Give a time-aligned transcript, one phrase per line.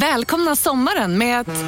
[0.00, 1.64] Välkomna sommaren med att...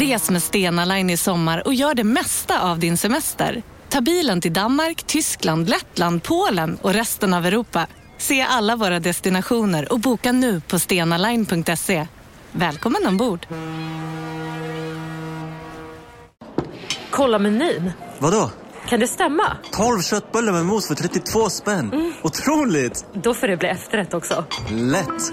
[0.00, 3.62] Res med Stena Line i sommar och gör det mesta av din semester.
[3.88, 7.86] Ta bilen till Danmark, Tyskland, Lettland, Polen och resten av Europa.
[8.18, 12.06] Se alla våra destinationer och boka nu på stenaline.se.
[12.52, 13.46] Välkommen ombord!
[17.10, 17.92] Kolla menyn.
[18.18, 18.50] Vadå?
[18.88, 19.56] Kan det stämma?
[19.72, 22.14] 12 köttbullar med mos för 32 spänn.
[22.22, 23.06] Otroligt!
[23.14, 24.44] Då får det bli efterrätt också.
[24.70, 25.32] Lätt!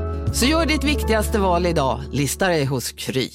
[0.33, 3.29] Så gör ditt viktigaste val idag, lista dig hos Kry.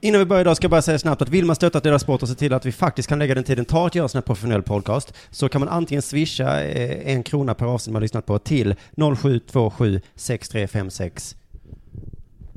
[0.00, 2.22] Innan vi börjar idag ska jag bara säga snabbt att vill man stötta deras sport
[2.22, 4.18] och se till att vi faktiskt kan lägga den tiden tar att göra en sån
[4.18, 8.02] här professionell podcast så kan man antingen swisha eh, en krona per avsnitt man har
[8.02, 8.74] lyssnat på till
[9.16, 11.36] 0727 6356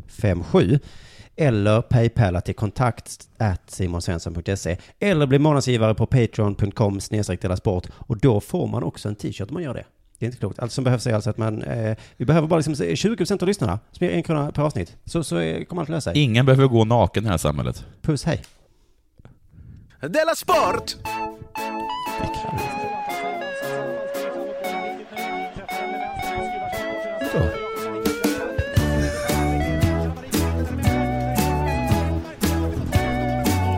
[0.08, 0.80] 57
[1.36, 8.42] eller paypala till kontakt at simonsvensson.se eller bli månadsgivare på patreon.com snedstreck sport och då
[8.42, 9.86] får man också en t-shirt om man gör det.
[10.20, 10.60] Det är inte klokt.
[10.60, 13.80] Allt som behövs är alltså att man, eh, vi behöver bara liksom 20% av lyssnarna
[13.92, 14.96] som ger en krona per avsnitt.
[15.06, 16.22] Så, så eh, kommer allt lösa sig.
[16.22, 17.86] Ingen behöver gå naken i det här samhället.
[18.02, 18.42] Puss, hej.
[20.02, 20.96] Della Sport!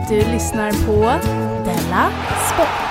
[0.08, 1.00] Du lyssnar på
[1.64, 2.10] Della
[2.52, 2.87] Sport.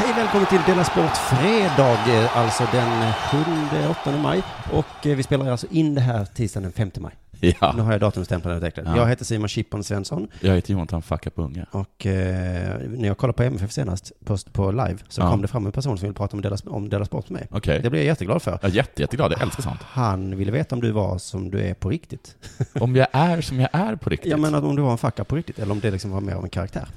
[0.00, 4.42] Hej, välkommen till Dela Sport Fredag, eh, alltså den 7-8 maj.
[4.72, 7.12] Och eh, vi spelar alltså in det här tisdagen den 5 maj.
[7.60, 7.72] Ja.
[7.76, 8.86] Nu har jag och utvecklat.
[8.86, 8.96] Ja.
[8.96, 11.66] Jag heter Simon Chippon Svensson Jag heter Jonathan Fucka på unga.
[11.70, 15.30] och eh, när jag kollade på MFF senast på, på live så Ja.
[15.30, 17.48] kom det fram en person som ville prata om Dela, om Dela Sport med mig.
[17.52, 17.80] Okej.
[17.82, 18.58] Det blev jag jätteglad för.
[18.62, 19.80] Är jätte, jätteglad, jag älskar sånt.
[19.82, 22.36] Han ville veta om du var som du är på riktigt.
[22.80, 24.30] Om jag är som jag är på riktigt.
[24.30, 26.34] Jag menar om du var en fucka på riktigt eller om det liksom var mer
[26.34, 26.88] av en karaktär.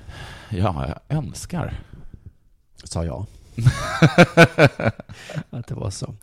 [0.50, 1.74] Ja, jag önskar.
[2.84, 3.26] Sa jag.
[5.50, 6.14] att det var så.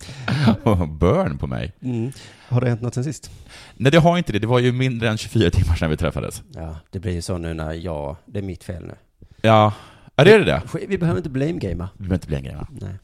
[1.00, 1.72] Burn på mig.
[1.82, 2.12] Mm.
[2.48, 3.30] Har det hänt något sen sist?
[3.76, 4.38] Nej, det har inte det.
[4.38, 6.42] Det var ju mindre än 24 timmar sedan vi träffades.
[6.54, 8.94] Ja, det blir ju så nu när jag, det är mitt fel nu.
[9.42, 9.72] Ja,
[10.16, 10.62] är det det?
[10.88, 11.88] Vi behöver inte blame-gamea.
[11.96, 12.66] Du behöver inte blame gamea.
[12.70, 12.94] Nej.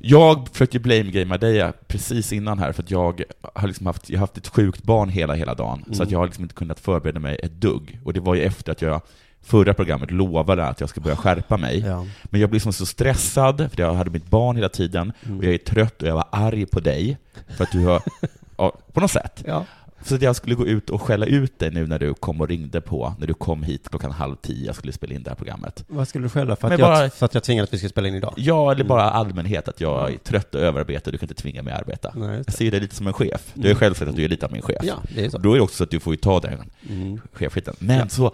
[0.00, 3.22] Jag försökte blame-gamea dig precis innan här, för att jag
[3.54, 6.02] har liksom haft, jag har haft ett sjukt barn hela, hela dagen, så Mm.
[6.02, 8.00] att jag har liksom inte kunnat förbereda mig ett dugg.
[8.04, 9.00] Och det var ju efter att jag
[9.42, 11.78] förra programmet lovade att jag ska börja skärpa mig.
[11.78, 12.06] Ja.
[12.24, 15.38] Men jag blev liksom så stressad, för jag hade mitt barn hela tiden, Mm.
[15.38, 17.18] och jag är trött och jag var arg på dig,
[17.56, 18.02] för att du har,
[18.56, 19.44] ja, på något sätt.
[19.46, 19.64] ja.
[20.02, 22.48] Så att jag skulle gå ut och skälla ut dig nu när du kom och
[22.48, 25.34] ringde på, när du kom hit klockan halv tio, jag skulle spela in det här
[25.36, 25.84] programmet.
[25.88, 27.78] Vad skulle du skälla för att, Men jag, bara- för att jag tvingade att vi
[27.78, 28.34] skulle spela in idag?
[28.36, 28.88] Ja, eller Mm.
[28.88, 32.12] bara allmänhet, att jag är trött och överarbetad, du kan inte tvinga mig att arbeta.
[32.16, 33.50] Nej, Jag ser dig lite som en chef.
[33.54, 34.78] Du har ju själv sagt att du är lite av min chef.
[34.82, 35.38] Ja, det är så.
[35.38, 37.20] Då är det också så att du får ju ta den Mm.
[37.32, 37.74] chefskiten.
[37.78, 38.08] Men Ja.
[38.08, 38.32] så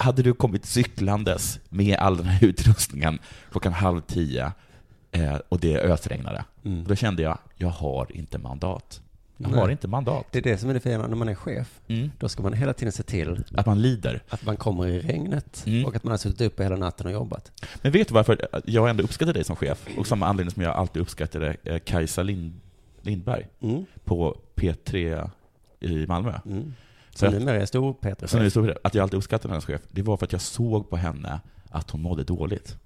[0.00, 3.18] hade du kommit cyklandes med all den här utrustningen
[3.50, 4.52] klockan halv tio
[5.10, 6.44] eh, och det ösregnade.
[6.64, 6.84] Mm.
[6.84, 9.00] Då kände jag, jag har inte mandat.
[9.36, 9.60] Jag Nej.
[9.60, 10.26] har inte mandat.
[10.30, 11.80] Det är det som är det fina när man är chef.
[11.88, 12.10] Mm.
[12.18, 14.22] Då ska man hela tiden se till Att man lider.
[14.28, 15.84] att man kommer i regnet Mm.
[15.84, 17.52] och att man har suttit uppe hela natten och jobbat.
[17.82, 19.86] Men vet du varför jag ändå uppskattar dig som chef?
[19.98, 22.60] Och samma anledning som jag alltid uppskattade eh, Kajsa Lind,
[23.02, 23.84] Lindberg Mm.
[24.04, 25.30] på P3
[25.80, 26.34] i Malmö.
[27.26, 27.32] Mm.
[27.32, 29.52] Så jag- numera är stor Peter Så när det stod det, att jag alltid uppskattade
[29.54, 32.76] hennes chef, det var för att jag såg på henne att hon mådde dåligt.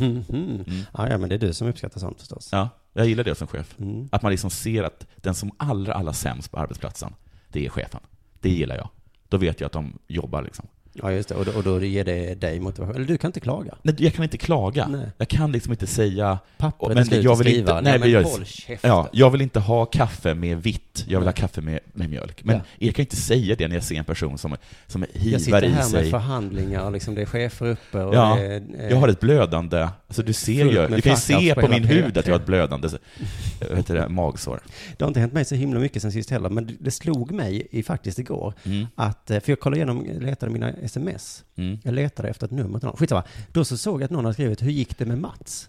[0.00, 0.24] Mm.
[0.28, 0.64] Mm.
[0.94, 2.48] Ja, ja, men det är du som uppskattar sånt förstås.
[2.52, 3.74] Ja, jag gillar det som chef.
[3.78, 4.08] Mm.
[4.12, 7.14] Att man liksom ser att den som allra, allra sämst på arbetsplatsen,
[7.48, 8.00] det är chefen.
[8.40, 8.88] Det gillar jag.
[9.28, 10.66] Då vet jag att de jobbar liksom.
[11.02, 11.34] Ja, just det.
[11.34, 12.94] Och då, och då ger det dig motivation.
[12.96, 13.74] Eller du kan inte klaga.
[13.82, 14.86] Nej, jag kan inte klaga.
[14.88, 15.06] Nej.
[15.18, 16.38] Jag kan liksom inte säga...
[16.58, 17.60] Pappret men är slut jag vill skriva.
[17.60, 18.90] inte- Nej, nej, men jag- håll käften.
[18.90, 22.44] Ja, jag vill inte ha kaffe med vitt, jag vill ha kaffe med, med mjölk.
[22.44, 22.62] Men Ja.
[22.86, 24.56] jag kan inte säga det när jag ser en person som,
[24.86, 26.10] som Jag hivar sitter i här med sig...
[26.10, 29.88] förhandlingar och liksom det är chefer uppe och Ja, det eh, Jag har ett blödande,
[30.06, 32.38] alltså du ser ju, du kan ju se på på min hud att jag har
[32.38, 32.42] P3.
[32.42, 32.88] ett blödande,
[33.86, 34.60] det, magsår.
[34.96, 37.30] Det har inte hänt mig så himla mycket sen sist heller, men det- det slog
[37.32, 38.86] mig i faktiskt igår Mm.
[38.94, 41.44] att, eh, för jag kollade igenom, letade mina sms.
[41.56, 41.78] Mm.
[41.84, 42.96] Jag letade efter ett nummer till någon.
[42.96, 43.24] Skitsamma.
[43.52, 45.68] Då så såg jag att någon hade skrivit, hur gick det med Mats?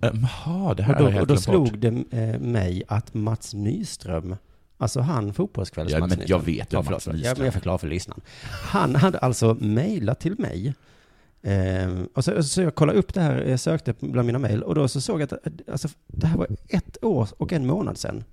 [0.00, 3.14] Jaha, Ehm, det här Och då, jag och helt då slog det eh, mig att
[3.14, 4.36] Mats Nyström,
[4.78, 6.38] alltså han fotbollskvälls Ja, Mats men Nyström.
[6.38, 7.34] jag vet ju ja, Mats Nyström.
[7.36, 8.20] men jag förklarar för lyssnaren.
[8.64, 10.74] Han hade alltså mejlat till mig.
[11.42, 14.74] Eh, och så, så jag kollade upp det här, jag sökte bland mina mejl och
[14.74, 17.98] då så såg jag att eh, alltså, det här var ett år och en månad
[17.98, 18.24] sedan.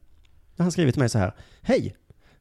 [0.58, 1.96] Han skrivit till mig så här, hej,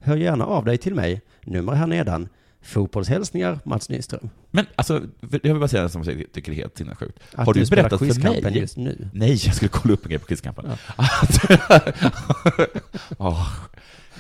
[0.05, 1.21] Hör gärna av dig till mig.
[1.43, 2.29] Nummer här nedan.
[2.63, 4.31] Fotbollshälsningar Mats Nyström.
[4.51, 7.19] Men alltså, jag vill bara säga en som jag tycker är helt sinnessjukt.
[7.35, 8.59] Att Har du, du berättat för mig?
[8.59, 9.11] just nu.
[9.13, 10.71] Nej, jag skulle kolla upp en grej på Quizkampen.
[10.97, 11.41] Att-
[13.19, 13.49] Åh,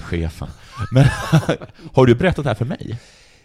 [0.00, 0.48] chefen.
[0.92, 1.04] Men
[1.92, 2.98] har du berättat det här för mig?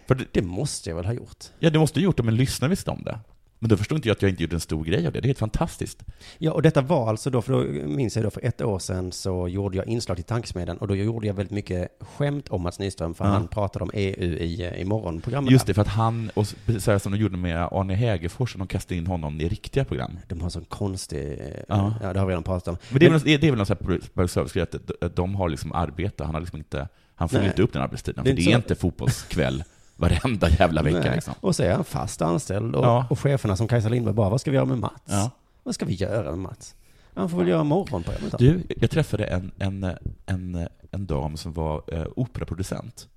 [0.08, 1.46] För det, Det måste jag väl ha gjort.
[1.60, 3.20] ja, du måste ha gjort det, men lyssna visste om det.
[3.60, 5.20] Men då förstår inte jag att jag inte gjort en stor grej av det.
[5.20, 6.04] Det är helt fantastiskt.
[6.38, 9.12] Ja, och detta var alltså då, för då minns jag då för ett år sedan
[9.12, 12.80] så gjorde jag inslag till Tankesmedjan och då gjorde jag väldigt mycket skämt om Mats
[12.80, 13.32] Nyström för Ja.
[13.32, 15.52] han pratade om EU i, i morgonprogrammet.
[15.52, 16.48] Just det, för att han, och
[16.80, 19.86] så här som de gjorde med Arne Hägerfors, och de kastade in honom i riktiga
[19.86, 20.20] program.
[20.28, 21.94] De har sån konstig, Ja.
[22.02, 22.14] ja.
[22.14, 22.78] det har vi redan pratat om.
[22.90, 24.68] Men det är väl, det är väl någon sån här public service
[25.02, 27.48] att de har liksom arbete, han har liksom inte, han får Nej.
[27.48, 29.64] inte upp den arbetstiden, Det är för det inte är inte fotbollskväll
[29.98, 31.12] varenda jävla vecka Nej.
[31.16, 31.34] liksom.
[31.40, 33.08] Och så är han fast anställd och, Ja.
[33.10, 35.02] och cheferna som Kajsa Lindberg bara, vad ska vi göra med Mats?
[35.06, 35.32] Ja.
[35.64, 36.76] Vad ska vi göra med Mats?
[37.14, 38.38] Han får väl göra morgonprogrammet.
[38.38, 39.84] Du, jag träffade en, en,
[40.26, 43.08] en, en dam som var eh, operaproducent.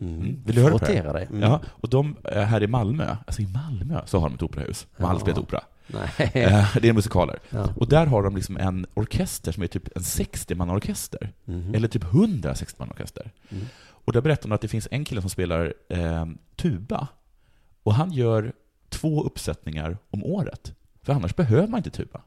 [0.00, 0.42] Mm.
[0.44, 1.12] Vill du höra på det?
[1.12, 1.26] Dig.
[1.30, 1.40] Mm.
[1.42, 4.86] Ja, och de eh, här i Malmö, alltså i Malmö så har de ett operahus.
[4.96, 5.18] De har Ja.
[5.20, 5.60] spelat opera.
[5.86, 6.30] Nej.
[6.34, 7.38] Eh, det är musikaler.
[7.50, 7.68] Ja.
[7.76, 11.32] Och där har de liksom en orkester som är typ en 60-man-orkester.
[11.44, 11.74] Mhm.
[11.74, 13.30] Eller typ 100 60-man-orkester.
[13.48, 13.64] Mm.
[14.04, 16.26] Och där berättar de att det finns en kille som spelar eh,
[16.56, 17.08] tuba.
[17.82, 18.52] Och han gör
[18.88, 20.74] två uppsättningar om året.
[21.02, 22.20] För annars behöver man inte tuba.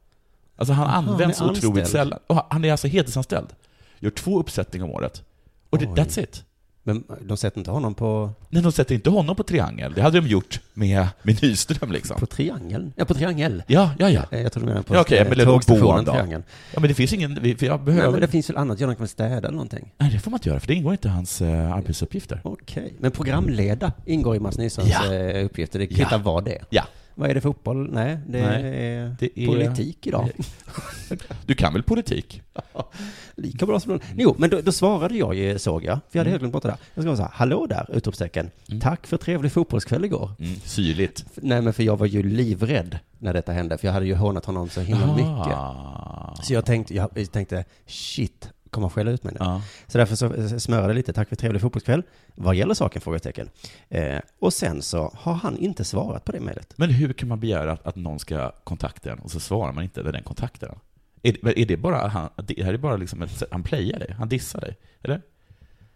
[0.55, 2.19] Alltså han Aha, används han otroligt sällan.
[2.49, 3.47] Han är alltså heltidsanställd.
[3.99, 5.23] Gör två uppsättningar om året.
[5.69, 6.44] Och det, that's it.
[6.87, 9.93] Men de sätter inte honom på, Nej, de sätter inte honom på triangel.
[9.93, 12.19] Det hade de gjort med, med Nyström liksom.
[12.19, 12.93] på triangeln?
[12.95, 13.63] Ja, på triangel.
[13.67, 14.23] Ja, ja, ja.
[14.31, 16.05] Eh, Jag tror du menar på Ja, okej, eh, men tågstationen.
[16.05, 16.43] Triangeln.
[16.73, 17.31] Ja, men det finns ingen...
[17.43, 18.11] Jag Nej, behöver...
[18.11, 19.91] men det finns väl annat, Göran kan städa eller någonting?
[19.97, 22.41] Nej, det får man inte göra, för det ingår inte i hans eh, arbetsuppgifter.
[22.43, 25.13] Okej, men programleda ingår i Mats Nyströms Ja.
[25.13, 25.79] eh, uppgifter.
[25.79, 26.17] Det kvittar Ja.
[26.17, 26.65] vad det är.
[26.69, 26.83] Ja.
[27.15, 27.89] Vad är det fotboll?
[27.93, 28.63] Nej, det, Nej,
[28.95, 30.29] är, det är- politik idag.
[31.45, 32.41] Du kan väl politik?
[33.35, 33.99] Lika bra som någon.
[34.17, 35.99] Jo, men då, då svarade jag ju, såg jag.
[36.09, 36.31] För jag hade Mm.
[36.31, 36.77] helt glömt bort det där.
[36.93, 38.51] Jag ska så här, hallå där, utropstecken.
[38.69, 38.81] Mm.
[38.81, 40.31] Tack för trevlig fotbollskväll igår.
[40.39, 41.25] Mm, syrligt.
[41.35, 43.77] Nej, men för jag var ju livrädd när detta hände.
[43.77, 45.53] För jag hade ju hånat honom så himla mycket.
[45.55, 46.35] Ah.
[46.43, 49.39] Så jag tänkte, jag tänkte, shit, kommer skälla ut mig nu?
[49.39, 49.61] Ja.
[49.87, 52.03] Så därför så smörade lite, tack för trevlig fotbollskväll.
[52.35, 53.01] Vad gäller saken?
[53.01, 53.49] Frågetecken.
[53.89, 56.73] Eh, och sen så har han inte svarat på det mejlet.
[56.77, 59.83] Men hur kan man begära att, att någon ska kontakta en och så svarar man
[59.83, 60.79] inte när den kontaktar en?
[61.21, 64.29] Är, är det bara, han, det här är bara liksom ett, han playar dig, han
[64.29, 65.21] dissar dig, eller?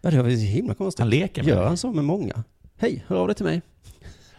[0.00, 1.00] Ja, det var himla konstigt.
[1.00, 2.44] Han leker med Gör han så med många?
[2.76, 3.62] Hej, hör av dig till mig.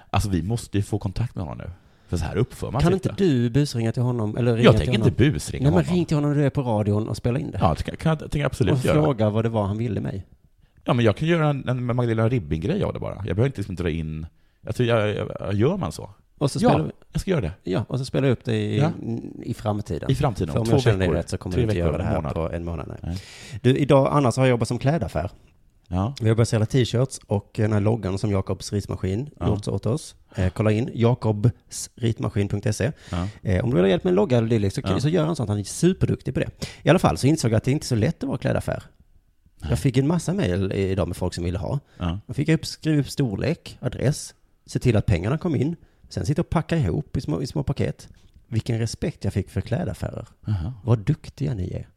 [0.09, 1.71] Alltså vi måste ju få kontakt med honom nu.
[2.11, 4.37] För så här uppför man kan sig inte du busringa till honom?
[4.37, 5.07] Eller ringa Jag tänker honom?
[5.07, 5.95] inte busringa Nej, men honom.
[5.95, 7.57] ring till honom när du är på radion och spela in det.
[7.61, 9.03] Ja, det kan, kan, jag- tänker jag och absolut göra.
[9.03, 10.25] fråga vad det var han ville mig.
[10.83, 13.15] Ja, men jag kan göra en, en Magdalena Ribbing-grej av det bara.
[13.15, 14.25] Jag behöver inte liksom dra in...
[14.67, 15.09] Alltså, jag,
[15.39, 16.09] jag, gör man så?
[16.37, 16.69] Och så Ja.
[16.69, 17.51] spelar, Jag ska göra det.
[17.63, 18.91] ja, och så spelar jag upp det i, Ja.
[19.43, 20.11] i framtiden.
[20.11, 21.97] I framtiden, För om två jag känner dig rätt så kommer du inte veckor, göra
[21.97, 22.33] det här månad.
[22.33, 22.87] på en månad.
[22.87, 22.97] Nej.
[23.03, 23.17] Nej.
[23.61, 25.29] Du, idag annars har jag jobbat som klädaffär.
[25.91, 26.15] Ja.
[26.21, 29.47] Vi har börjat sälja t-shirts och den här loggan som Jakobs ritmaskin Ja.
[29.47, 30.15] gjort åt oss.
[30.35, 32.91] Eh, kolla in jakobsritmaskin.se.
[33.11, 33.27] Ja.
[33.41, 34.99] Eh, om du vill ha hjälp med en logga eller dylikt så, Ja.
[34.99, 35.49] så gör han sånt.
[35.49, 36.49] Han är superduktig på det.
[36.83, 38.83] I alla fall så insåg jag att det inte är så lätt att vara klädaffär.
[39.69, 41.79] Jag fick en massa mejl idag med folk som ville ha.
[41.97, 42.19] Ja.
[42.25, 44.35] Jag fick upp, skriva upp storlek, adress,
[44.65, 45.75] se till att pengarna kom in.
[46.09, 48.09] Sen sitta och packa ihop i små, i små paket.
[48.47, 50.27] Vilken respekt jag fick för klädaffärer.
[50.47, 50.73] Aha.
[50.83, 51.87] Vad duktiga ni är.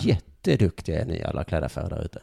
[0.00, 2.20] Jätteduktiga är ni alla klädaffärer där ute.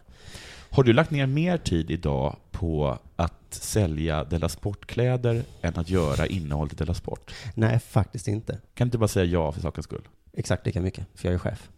[0.75, 6.25] Har du lagt ner mer tid idag på att sälja Della Sport-kläder än att göra
[6.25, 7.34] innehåll till Della Sport?
[7.53, 8.53] Nej, faktiskt inte.
[8.53, 10.08] Kan du inte bara säga ja för sakens skull?
[10.34, 11.70] Exakt lika mycket, för jag är chef.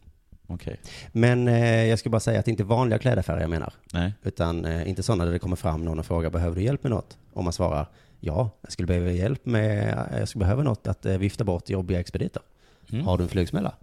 [0.48, 0.80] Okej.
[1.12, 3.74] Men eh, jag ska bara säga att det inte är vanliga klädaffärer jag menar.
[3.94, 4.14] Nej.
[4.24, 6.92] Utan eh, inte sådana där det kommer fram någon och frågar behöver du hjälp med
[6.92, 7.18] något?
[7.34, 7.88] Om man svarar
[8.20, 12.00] ja, jag skulle behöva hjälp med, jag skulle behöva något att eh, vifta bort jobbiga
[12.00, 12.42] expediter.
[12.92, 13.06] Mm.
[13.06, 13.76] Har du en flugsmälla?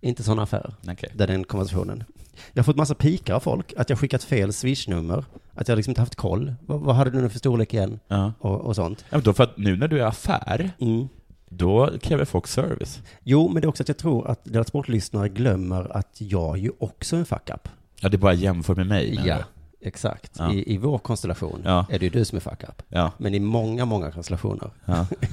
[0.00, 0.74] Inte sådana affärer.
[0.88, 1.10] Okej.
[1.14, 2.04] Där den konversationen.
[2.52, 5.24] Jag har fått massa pikar av folk, att jag skickat fel swishnummer,
[5.54, 6.54] att jag liksom inte haft koll.
[6.66, 8.00] Vad, vad hade du nu för storlek igen?
[8.08, 8.32] Ja.
[8.40, 9.04] Och, och sånt.
[9.10, 11.08] Ja, men då för att nu när du är affär, Mm.
[11.48, 13.00] då kräver folk service.
[13.22, 16.70] Jo, men det är också att jag tror att deras sportlyssnare glömmer att jag ju
[16.78, 17.68] också är en fuck-up.
[18.00, 19.10] Ja, det är bara jämför med mig.
[19.14, 19.42] menar Ja, du?
[19.86, 20.32] Exakt.
[20.38, 20.52] Ja.
[20.52, 21.86] I, I vår konstellation Ja.
[21.90, 22.82] är det ju du som är fuck-up.
[22.88, 23.12] Ja.
[23.18, 24.70] Men i många, många konstellationer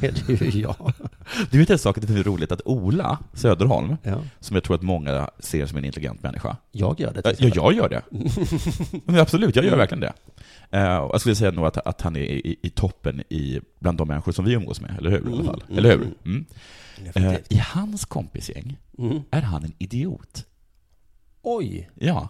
[0.01, 0.93] är det ju jag.
[1.51, 3.95] Du vet en sak, det är roligt att Ola Söderholm,
[4.39, 6.57] som jag tror att många ser som en intelligent människa.
[6.71, 7.35] Jag gör det.
[7.39, 8.01] Ja, jag gör det.
[9.05, 9.79] Men absolut, jag gör Mm.
[9.79, 10.13] verkligen det.
[10.71, 14.07] Eh, jag skulle säga nog att, att han är i, i toppen i, bland de
[14.07, 15.17] människor som vi umgås med, eller hur?
[15.19, 15.63] I alla Mm, fall.
[15.67, 16.01] mm, Eller hur?
[16.25, 16.45] mm.
[17.15, 17.29] Mm.
[17.31, 17.37] Eh.
[17.49, 19.19] I hans kompisgäng Mm.
[19.31, 20.45] är han en idiot.
[21.41, 21.89] Oj.
[21.95, 22.29] Ja.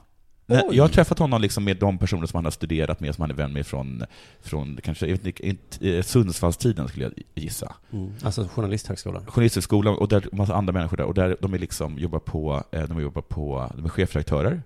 [0.51, 0.75] Nej, Oj.
[0.75, 3.31] Jag har träffat honom liksom med de personer som han har studerat med, som han
[3.31, 4.03] är vän med från,
[4.41, 7.75] från kanske, inte, inte, eh, Sundsvallstiden skulle jag gissa.
[7.91, 8.13] Mm.
[8.23, 9.25] Alltså Journalisthögskolan.
[9.25, 12.83] Journalisthögskolan och där massa andra människor där, och där de är liksom, jobbar på, eh,
[12.83, 14.61] de jobbar på, de är chefredaktörer,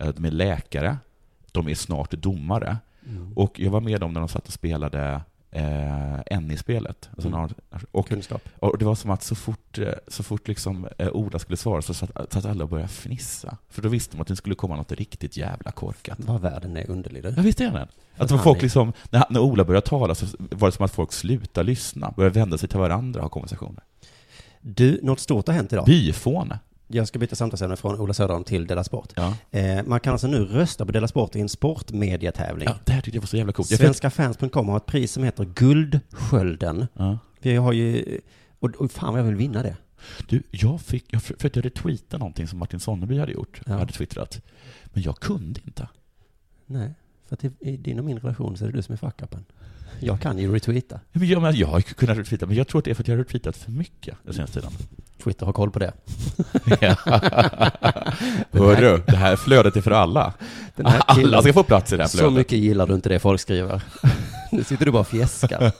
[0.00, 0.96] eh, de är läkare,
[1.52, 2.76] de är snart domare.
[3.08, 3.32] Mm.
[3.32, 5.20] Och jag var med dem när de satt och spelade
[5.52, 7.08] eh, NI-spelet.
[7.12, 7.50] Alltså Mm.
[7.92, 8.42] och, Kunskap.
[8.58, 11.82] och det var som att så fort, eh, så fort liksom, eh, Ola skulle svara
[11.82, 13.56] så satt, satt alla och började fnissa.
[13.70, 16.18] För då visste de att det skulle komma något riktigt jävla korkat.
[16.20, 17.28] Vad världen är underlig du.
[17.36, 17.88] Ja, visst är den?
[18.16, 20.92] Att det folk är- liksom, när, när Ola började tala så var det som att
[20.94, 23.82] folk slutade lyssna, började vända sig till varandra och ha konversationer.
[24.60, 25.84] Du, något stort har hänt idag.
[25.86, 26.58] Byfåne.
[26.94, 29.12] Jag ska byta samtalsämne från Ola Söderholm till Della Sport.
[29.16, 29.34] Ja.
[29.50, 32.68] Eh, man kan alltså nu rösta på Della Sport i en sportmediatävling.
[32.68, 33.68] ja, det här tyckte jag var så jävla coolt.
[33.68, 36.86] Svenskafans.com har ett pris som heter Guldskölden.
[36.94, 37.18] ja.
[37.40, 38.18] Vi har ju,
[38.58, 39.76] och, och fan vad jag vill vinna det.
[40.28, 43.72] Du, jag fick, jag försökte retweeta någonting som Martin Sonneby hade gjort, Ja.
[43.72, 44.40] hade twittrat.
[44.84, 45.88] Men jag kunde inte.
[46.66, 46.94] Nej,
[47.28, 49.44] för att i, din och min relation så är det du som är fuck-upen.
[50.00, 51.00] Jag kan ju retweeta.
[51.12, 53.08] Men jag, men jag har kunnat retweeta, men jag tror att det är för att
[53.08, 54.72] jag har retweetat för mycket den senaste tiden.
[55.24, 55.92] Twitter har koll på det.
[58.52, 60.32] Hörru, det här flödet är för alla.
[61.06, 62.34] Alla ska få plats i det här Så flödet.
[62.34, 63.82] mycket gillar du inte det folk skriver.
[64.52, 65.72] Nu sitter du bara och fjäskar.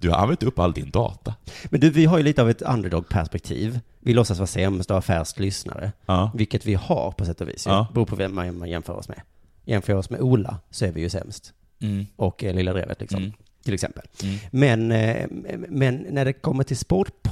[0.00, 1.34] Du har använt upp all din data.
[1.64, 3.80] Men du, vi har ju lite av ett underdog-perspektiv.
[4.00, 5.92] Vi låtsas vara sämst och ha färst lyssnare.
[6.06, 6.30] Ja.
[6.34, 7.66] Vilket vi har på sätt och vis.
[7.66, 7.72] Ja.
[7.72, 7.86] Ja.
[7.94, 9.20] Beror på vem man, man jämför oss med.
[9.64, 11.52] Jämför oss med Ola så är vi ju sämst.
[11.80, 12.06] Mm.
[12.16, 13.18] Och eh, Lilla Drevet liksom.
[13.18, 13.32] Mm.
[13.64, 14.04] Till exempel.
[14.22, 14.38] Mm.
[14.50, 15.26] Men, eh,
[15.68, 17.28] men när det kommer till sport,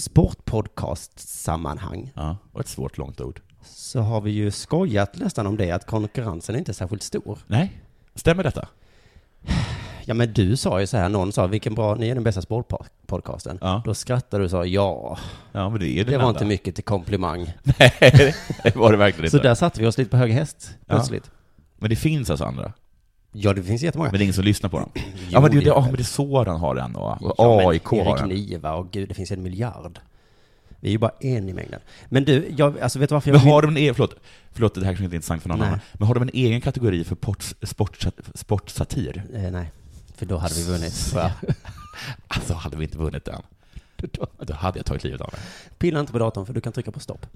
[0.00, 3.40] sportpodcast-sammanhang Ja, och ett svårt långt ord.
[3.64, 7.38] så har vi ju skojat nästan om det, att konkurrensen är inte särskilt stor.
[7.46, 7.80] Nej,
[8.14, 8.68] stämmer detta?
[10.04, 12.42] Ja men du sa ju så här, någon sa vilken bra, ni är den bästa
[12.42, 13.58] sportpodcasten.
[13.60, 13.82] Ja.
[13.84, 15.18] Då skrattade du och sa ja,
[15.52, 16.30] Ja, men det är det det var enda.
[16.30, 17.40] inte mycket till komplimang.
[17.78, 19.48] Nej, det var det verkligen Så inte.
[19.48, 20.94] där satte vi oss lite på hög häst Ja.
[20.94, 21.30] plötsligt.
[21.78, 22.72] Men det finns alltså andra.
[23.32, 24.10] Ja, det finns jättemånga.
[24.10, 24.90] Men det är ingen som lyssnar på dem.
[24.94, 27.56] Jo, ja, men det, det ja, men det är Soran har den och, och Ja,
[27.56, 28.28] men AIK har Erik den.
[28.28, 29.98] Niva och gud, det finns en miljard.
[30.80, 31.80] Vi är ju bara en i mängden.
[32.08, 34.14] Men du, jag, alltså vet du varför jag Men vill- har de en egen, förlåt,
[34.52, 35.68] förlåt, det här kanske inte är intressant för någon Nej.
[35.68, 39.22] annan, men har de en egen kategori för port, sport, sportsatir?
[39.34, 39.70] Eh, nej,
[40.16, 41.14] för då hade vi vunnit.
[42.28, 43.42] Alltså, hade vi inte vunnit den,
[44.40, 45.40] då hade jag tagit livet av mig.
[45.78, 47.26] Pilla inte på datorn för du kan trycka på stopp.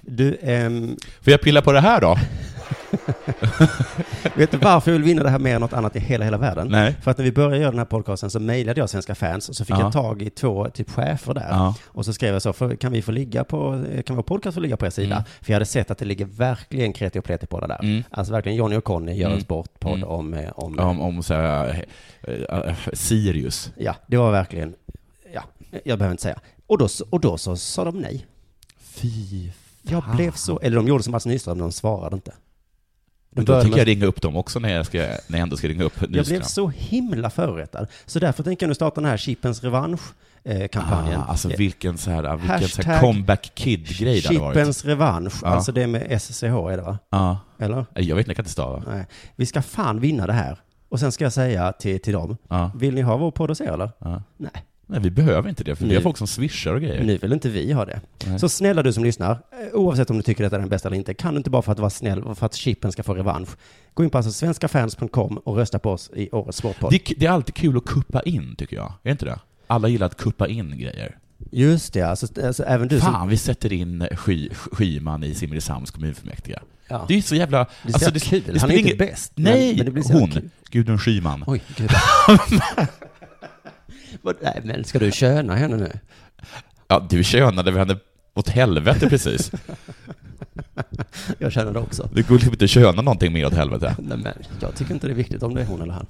[0.00, 2.16] Du, ehm, Får jag pilla på det här då?
[4.36, 6.38] vet du varför jag vill vinna det här mer än något annat i hela, hela
[6.38, 6.68] världen?
[6.70, 6.96] Nej.
[7.02, 9.56] För att när vi började göra den här podcasten så mejlade jag Svenska fans och
[9.56, 9.80] så fick Ja.
[9.80, 11.46] jag tag i två typ chefer där.
[11.50, 11.74] Ja.
[11.86, 14.54] Och så skrev jag så, för, kan vi få ligga på, eh, kan vår podcast
[14.54, 15.14] få ligga på er sida?
[15.14, 15.24] Mm.
[15.40, 17.80] För jag hade sett att det ligger verkligen kreti och pleti på det där.
[17.82, 18.02] Mm.
[18.10, 19.44] Alltså verkligen Johnny och Conny gör en Mm.
[19.44, 20.08] sportpodd Mm.
[20.08, 21.84] om, eh, om, Om, om så här,
[22.22, 23.72] eh, eh, Sirius.
[23.76, 24.74] ja, det var verkligen,
[25.34, 25.42] ja,
[25.84, 26.40] jag behöver inte säga.
[26.66, 28.26] Och då, och då så sa de nej.
[28.80, 29.50] Fy
[29.82, 32.32] Jag blev så, eller de gjorde som Mats Nyström, de svarade inte.
[33.32, 35.68] Men då tänker jag ringa upp dem också när jag, ska, när jag ändå ska
[35.68, 36.36] ringa upp Jag Nyström.
[36.38, 37.86] blev så himla förrättad.
[38.06, 41.20] Så därför tänker jag nu starta den här Chippens revansch-kampanjen.
[41.20, 44.56] Ah, alltså vilken så här, vilken så här comeback kid-grej det hade varit.
[44.56, 45.48] Chippens revansch, Ja.
[45.48, 46.98] alltså det med SCH är det va?
[47.10, 47.38] Ja.
[47.58, 47.86] Eller?
[47.94, 48.82] Jag vet inte, jag kan inte stava.
[48.86, 49.06] Nej.
[49.36, 50.58] Vi ska fan vinna det här.
[50.88, 52.70] Och sen ska jag säga till, till dem, Ja.
[52.74, 53.90] vill ni ha vår podd hos er eller?
[54.36, 54.50] Nej,
[54.90, 57.04] Nej, vi behöver inte det, för vi har folk som swishar och grejer.
[57.04, 58.00] nu vill inte vi ha det.
[58.26, 58.38] Nej.
[58.38, 59.38] Så snälla du som lyssnar, eh,
[59.74, 61.72] oavsett om du tycker detta är den bästa eller inte, kan du inte bara för
[61.72, 63.48] att vara snäll och för att Chippen ska få revansch,
[63.94, 66.90] gå in på alltså svenskafans.com och rösta på oss i årets sportpodd.
[66.92, 68.92] Det, är- det är alltid kul att kuppa in, tycker jag.
[69.02, 69.38] Är inte det?
[69.66, 71.16] Alla gillar att kuppa in grejer.
[71.52, 73.28] Just det, alltså, alltså även du Fan, som...
[73.28, 76.58] vi sätter in Sky, Skyman i Simrishamns kommunfullmäktige.
[76.88, 77.04] Ja.
[77.08, 77.66] Det är så jävla...
[77.82, 78.58] Det är så jävla kul.
[78.60, 80.30] Han är inte ingen- bäst, men- Nej, men det blir hon.
[80.30, 80.50] kul.
[80.70, 81.44] Gudrun Schyman.
[81.46, 81.90] Oj, gud.
[84.22, 85.92] Vad- Nej, men ska du köna henne nu?
[86.88, 87.96] Ja, du könade henne
[88.34, 89.50] åt helvete precis.
[91.38, 92.08] Jag känner det också.
[92.14, 93.96] Det går inte att köna någonting mer åt helvete.
[93.98, 96.06] Nej, men jag tycker inte det är viktigt om det är hon eller han.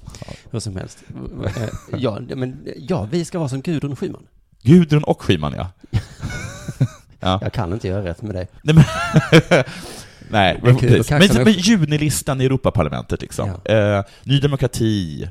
[0.51, 1.03] Hur som helst.
[1.45, 1.67] Eh,
[1.99, 4.23] Ja, men, ja, vi ska vara som Gudrun Schyman.
[4.63, 5.71] Gudrun och Schyman, ja.
[7.19, 7.39] ja.
[7.41, 8.47] Jag kan inte göra rätt med dig.
[8.63, 8.83] Nej, men,
[10.29, 10.75] Nej, men,
[11.09, 13.49] men, men junilistan i Europaparlamentet liksom.
[13.65, 15.27] Eh, Ny Demokrati,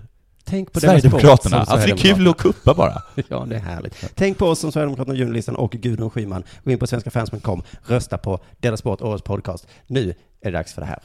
[0.50, 1.56] Tänk på Sverigedemokraterna.
[1.56, 3.02] Alltså det är kul att kuppa bara.
[3.28, 4.12] Ja, det är härligt.
[4.14, 6.44] Tänk på oss som Sverigedemokraterna, Junilistan och Gudrun Schyman.
[6.64, 9.66] Gå in på svenskafans.com, rösta på Della Sport, årets podcast.
[9.86, 10.08] Nu
[10.40, 11.02] är det dags för det här.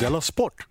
[0.00, 0.66] Della Sport!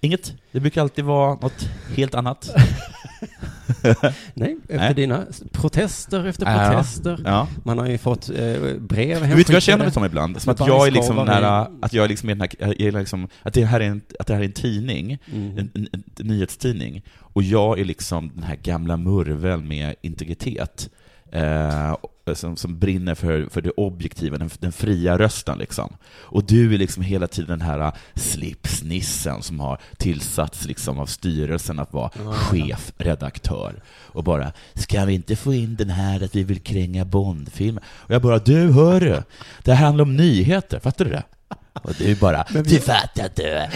[0.00, 0.32] Inget.
[0.52, 2.50] Det brukar alltid vara något helt annat.
[4.34, 4.94] Nej, efter Nej.
[4.94, 6.70] dina protester efter Ja.
[6.70, 7.22] protester.
[7.24, 7.48] Ja.
[7.64, 8.36] Man har ju fått eh,
[8.80, 10.42] brev Men vet du vad jag känner mig som ibland?
[10.42, 13.28] Som att jag är liksom den här, att jag är liksom, här, jag är liksom
[13.42, 15.58] att, det här är en, att det här är en tidning, Mm.
[15.58, 20.88] en, en, en nyhetstidning, och jag är liksom den här gamla murveln med integritet.
[21.32, 21.94] Eh,
[22.34, 25.96] som, som brinner för, för det objektiva, den, den fria rösten liksom.
[26.20, 31.06] Och du är liksom hela tiden den här eh, slipsnissen som har tillsatts liksom av
[31.06, 33.82] styrelsen att vara chef, redaktör.
[34.04, 37.82] Och bara, ska vi inte få in den här att vi vill kränga Bondfilmer?
[37.88, 39.24] Och jag bara, du hör
[39.64, 41.22] det här handlar om nyheter, fattar du det?
[41.72, 43.66] Och du bara, du fattar du,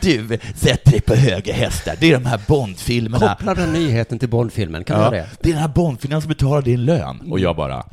[0.00, 1.96] du, du sätter dig på höga hästar.
[2.00, 3.28] Det är de här Bondfilmerna.
[3.28, 5.30] Koppla den nyheten till Bondfilmen, kan du Ja, göra det?
[5.40, 7.20] det är den här Bondfilmen som betalar din lön.
[7.30, 7.84] Och jag bara,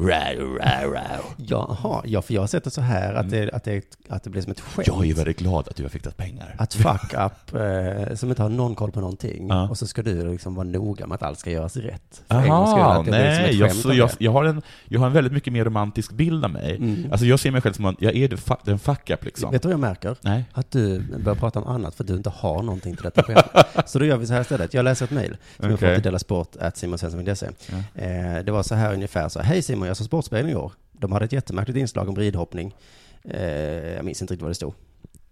[0.00, 1.22] Rau, rau, rau.
[1.36, 4.30] Jaha, ja, för jag har sett det så här, att det, att det, att det
[4.30, 4.86] blir som ett skämt.
[4.88, 6.54] Jag är väldigt glad att du har fixat pengar.
[6.58, 9.68] Att fuck up, eh, som inte har någon koll på någonting, Ja.
[9.68, 12.22] och så ska du liksom vara noga med att allt ska göras rätt.
[12.28, 14.08] För en gångs skull, Jaha, att det blir som nej, jag, skämt så av jag,
[14.08, 14.14] det.
[14.24, 16.76] jag, har en, jag har en väldigt mycket mer romantisk bild av mig.
[16.76, 17.08] Mm.
[17.10, 19.50] Alltså jag ser mig själv som att jag är fa- den fuck up liksom.
[19.52, 20.16] Vet du vad jag märker?
[20.20, 20.44] Nej.
[20.52, 23.44] Att du börjar prata om annat för att du inte har någonting till detta program.
[23.86, 24.74] så då gör vi så här istället.
[24.74, 25.88] Jag läser ett mejl som jag Okej.
[25.88, 27.46] fått till delasport.simonsvensson.se.
[27.94, 29.46] Eh, det var så här ungefär så här.
[29.46, 30.72] Hej Simon, jag såg Sportspegeln i år.
[30.92, 32.74] De hade ett jättemärkligt inslag om ridhoppning.
[33.24, 33.42] Eh,
[33.94, 34.74] jag minns inte riktigt vad det stod.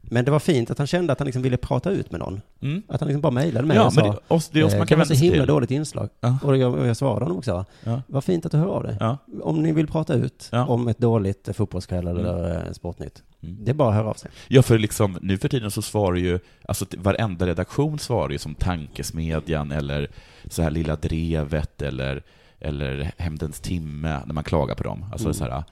[0.08, 2.40] Men det var fint att han kände att han liksom ville prata ut med någon.
[2.60, 2.82] Mm.
[2.88, 4.78] Att han liksom bara mejlade mig Ja, och sa, det, oss, det är oss eh,
[4.78, 5.48] man det kan var så vända sig himla till.
[5.48, 6.08] dåligt inslag.
[6.20, 6.38] Ja.
[6.42, 7.64] Och jag, jag svarade honom också.
[7.84, 8.02] Ja.
[8.06, 8.96] Vad fint att du hör av dig.
[9.00, 9.18] Ja.
[9.42, 13.22] Om ni vill prata ut om ett dåligt eh, fotbollskväll eller eh, Sportnytt.
[13.42, 13.56] Mm.
[13.64, 14.30] Det är bara att höra av sig.
[14.48, 18.54] Ja, för liksom, nu för tiden så svarar ju, alltså varenda redaktion svarar ju som
[18.54, 20.10] Tankesmedjan eller
[20.50, 22.22] så här Lilla Drevet eller,
[22.60, 25.06] eller Hämndens timme när man klagar på dem.
[25.12, 25.34] Alltså Mm.
[25.34, 25.64] så här,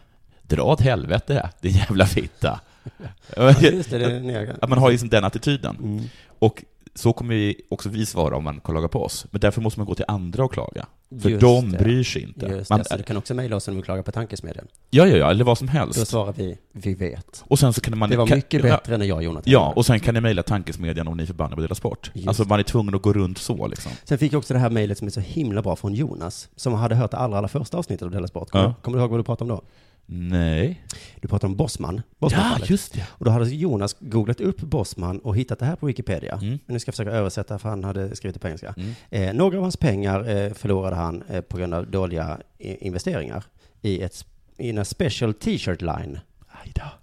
[0.43, 2.61] dra åt helvete, din jävla fitta.
[3.37, 5.76] Ja, det, det man har liksom den attityden.
[5.76, 6.05] Mm.
[6.38, 9.26] Och så kommer vi också vi svara om man klagar på oss.
[9.30, 10.86] Men därför måste man gå till andra och klaga.
[11.22, 11.78] För Just de det.
[11.78, 12.46] bryr sig inte.
[12.46, 14.66] Just Man, det, så du kan också mejla oss om du klagar på tankesmedjan.
[14.90, 16.06] ja, ja, ja, eller vad som Då helst.
[16.08, 17.44] svarar vi, vi vet.
[17.46, 18.10] Och sen så kan man...
[18.10, 20.20] Det var kan, mycket ja, bättre när jag och Jonathan Ja, och sen kan ni
[20.20, 22.10] mejla Tankesmedjan om ni är förbannade på Dela Sport.
[22.14, 23.92] Just Alltså man är tvungen att gå runt så liksom.
[24.04, 26.72] Sen fick jag också det här mejlet som är så himla bra från Jonas, som
[26.72, 28.50] hade hört det allra, allra första avsnittet av Della Sport.
[28.50, 28.74] Kommer, Ja.
[28.82, 29.64] kommer du ihåg vad du pratade om då?
[30.06, 30.84] Nej.
[31.20, 31.94] Du pratade om Bosman.
[31.96, 32.70] Ja, Bosman-fallet.
[32.70, 33.06] just det.
[33.11, 36.32] Och då hade Jonas googlat upp Bosman och hittat det här på Wikipedia.
[36.42, 36.49] Mm.
[36.49, 38.75] Men nu ska jag försöka översätta för han hade skrivit det på engelska.
[38.76, 38.92] Mm.
[39.11, 43.44] Eh, några av hans pengar eh, förlorade han eh, på grund av dåliga i- investeringar
[43.82, 44.26] i, ett,
[44.58, 46.18] i en special t-shirt line.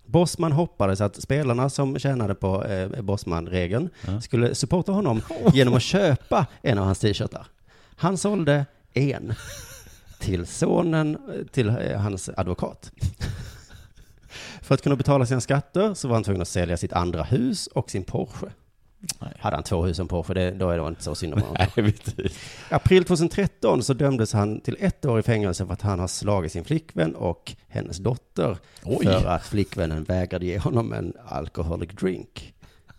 [0.05, 4.21] Bosman hoppades att spelarna som tjänade på eh, Bosman-regeln Ja.
[4.21, 5.21] skulle supporta honom
[5.53, 7.47] genom att köpa en av hans t-shirtar.
[7.95, 9.33] Han sålde en
[10.21, 12.91] till sonen eh, till eh, hans advokat.
[14.61, 17.67] För att kunna betala sina skatter så var han tvungen att sälja sitt andra hus
[17.67, 18.47] och sin Porsche.
[19.19, 19.33] Nej.
[19.39, 21.41] Hade han två hus och en Porsche, det, då är det inte så synd om
[21.41, 21.55] honom.
[21.75, 22.31] Nej,
[22.69, 26.51] april 2013 så dömdes han till ett år i fängelse för att han har slagit
[26.51, 29.05] sin flickvän och hennes dotter Oj.
[29.05, 32.53] för att flickvännen vägrade ge honom en alcoholic drink.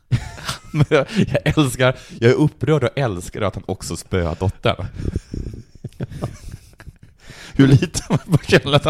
[0.72, 4.86] Men jag, jag älskar, jag är upprörd och älskar att han också spöar dottern.
[7.54, 8.86] Hur lite man bara känner att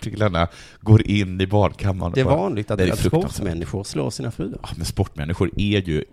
[0.00, 0.48] till henne,
[0.80, 2.12] går in i badkammaren.
[2.14, 3.32] Det är vanligt att, Det är att fruktansvärt.
[3.32, 4.58] sportmänniskor slår sina fruar.
[4.62, 6.04] Ja, men sportmänniskor är ju...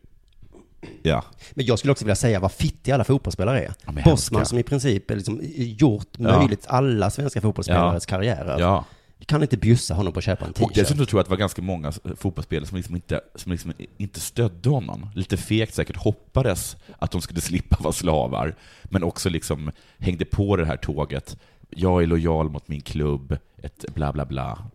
[1.04, 1.24] Ja.
[1.54, 3.74] Men jag skulle också vilja säga vad fittiga alla fotbollsspelare är.
[3.86, 6.39] Ja, Bosman som i princip är liksom gjort Ja.
[6.39, 8.60] möjligt alla svenska fotbollsspelares karriärer.
[8.60, 8.86] ja.
[9.25, 10.75] Kan inte bjussa honom på att köpa en Och t-shirt.
[10.75, 14.19] dessutom tror jag att det var ganska många fotbollsspelare som liksom inte, som liksom inte
[14.19, 15.10] stödde honom.
[15.15, 20.56] Lite fegt säkert hoppades att de skulle slippa vara slavar, men också liksom hängde på
[20.56, 21.38] det här tåget.
[21.69, 24.67] Jag är lojal mot min klubb, ett bla bla bla.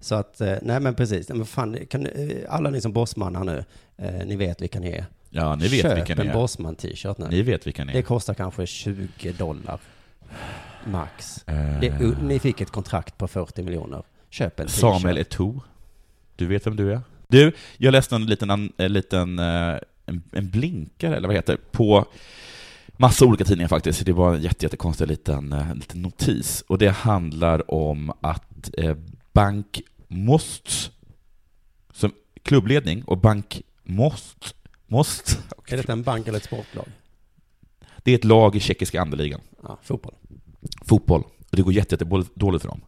[0.00, 3.44] Så att, eh, nej men precis, men fan, kan, eh, alla ni som Bosman här
[3.44, 3.64] nu,
[3.96, 5.04] eh, ni vet vilka ni är.
[5.30, 6.34] Ja, ni vet Köp vilka ni en är.
[6.34, 7.28] Bosman t-shirt nu.
[7.28, 8.02] Ni vet vilka ni Det är.
[8.02, 9.78] kostar kanske 20 dollar.
[10.86, 11.44] Max.
[11.46, 14.02] Eh, Det, ni fick ett kontrakt på 40 miljoner.
[14.30, 14.68] Köp en.
[14.68, 15.60] Samuel Eto'o.
[16.36, 17.00] Du vet vem du är?
[17.28, 21.72] Du, jag läste en liten, en, liten eh, en, en blinkare, eller vad heter det,
[21.72, 22.04] på
[22.88, 24.06] massa olika tidningar faktiskt.
[24.06, 26.64] Det var en jätte, jättekonstig liten, eh, liten notis.
[26.66, 28.96] Och det handlar om att eh,
[29.32, 30.90] Bank Most,
[31.92, 32.12] som
[32.42, 34.54] klubbledning, och Bank Most,
[34.86, 35.38] Most
[35.68, 36.86] Är detta en bank eller ett sportlag?
[38.02, 39.40] Det är ett lag i tjeckiska andeligan.
[39.62, 40.14] Ja, fotboll.
[40.84, 41.22] fotboll.
[41.22, 42.80] Och det går jätte, jätte dåligt för dem.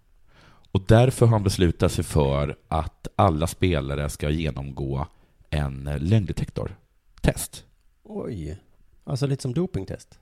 [0.72, 5.06] Och därför har han beslutat sig för att alla spelare ska genomgå
[5.50, 7.64] en lögndetektortest.
[8.02, 8.58] Oj.
[9.04, 10.18] Alltså lite som dopingtest.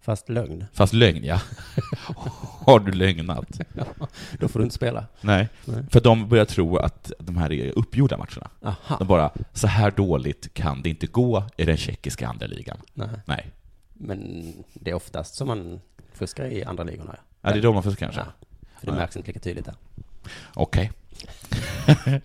[0.00, 0.64] Fast lögn.
[0.72, 1.40] Fast lögn, ja.
[2.66, 3.60] har du lögnat?
[4.40, 5.06] Då får du inte spela.
[5.20, 5.48] Nej.
[5.64, 5.84] Nej.
[5.90, 8.50] För de börjar tro att de här är uppgjorda matcherna.
[8.62, 8.96] Aha.
[8.98, 12.76] De bara, så här dåligt kan det inte gå i den tjeckiska andeligan.
[12.94, 13.08] Nej.
[13.24, 13.50] Nej.
[13.94, 15.80] Men det är oftast som man
[16.12, 17.16] fuskar i andra ligorna.
[17.40, 18.20] Ja, det är då man får kanske.
[18.20, 18.26] Ja.
[18.80, 18.96] För det Ja.
[18.98, 19.74] märks inte lika tydligt där.
[20.54, 20.92] Okej.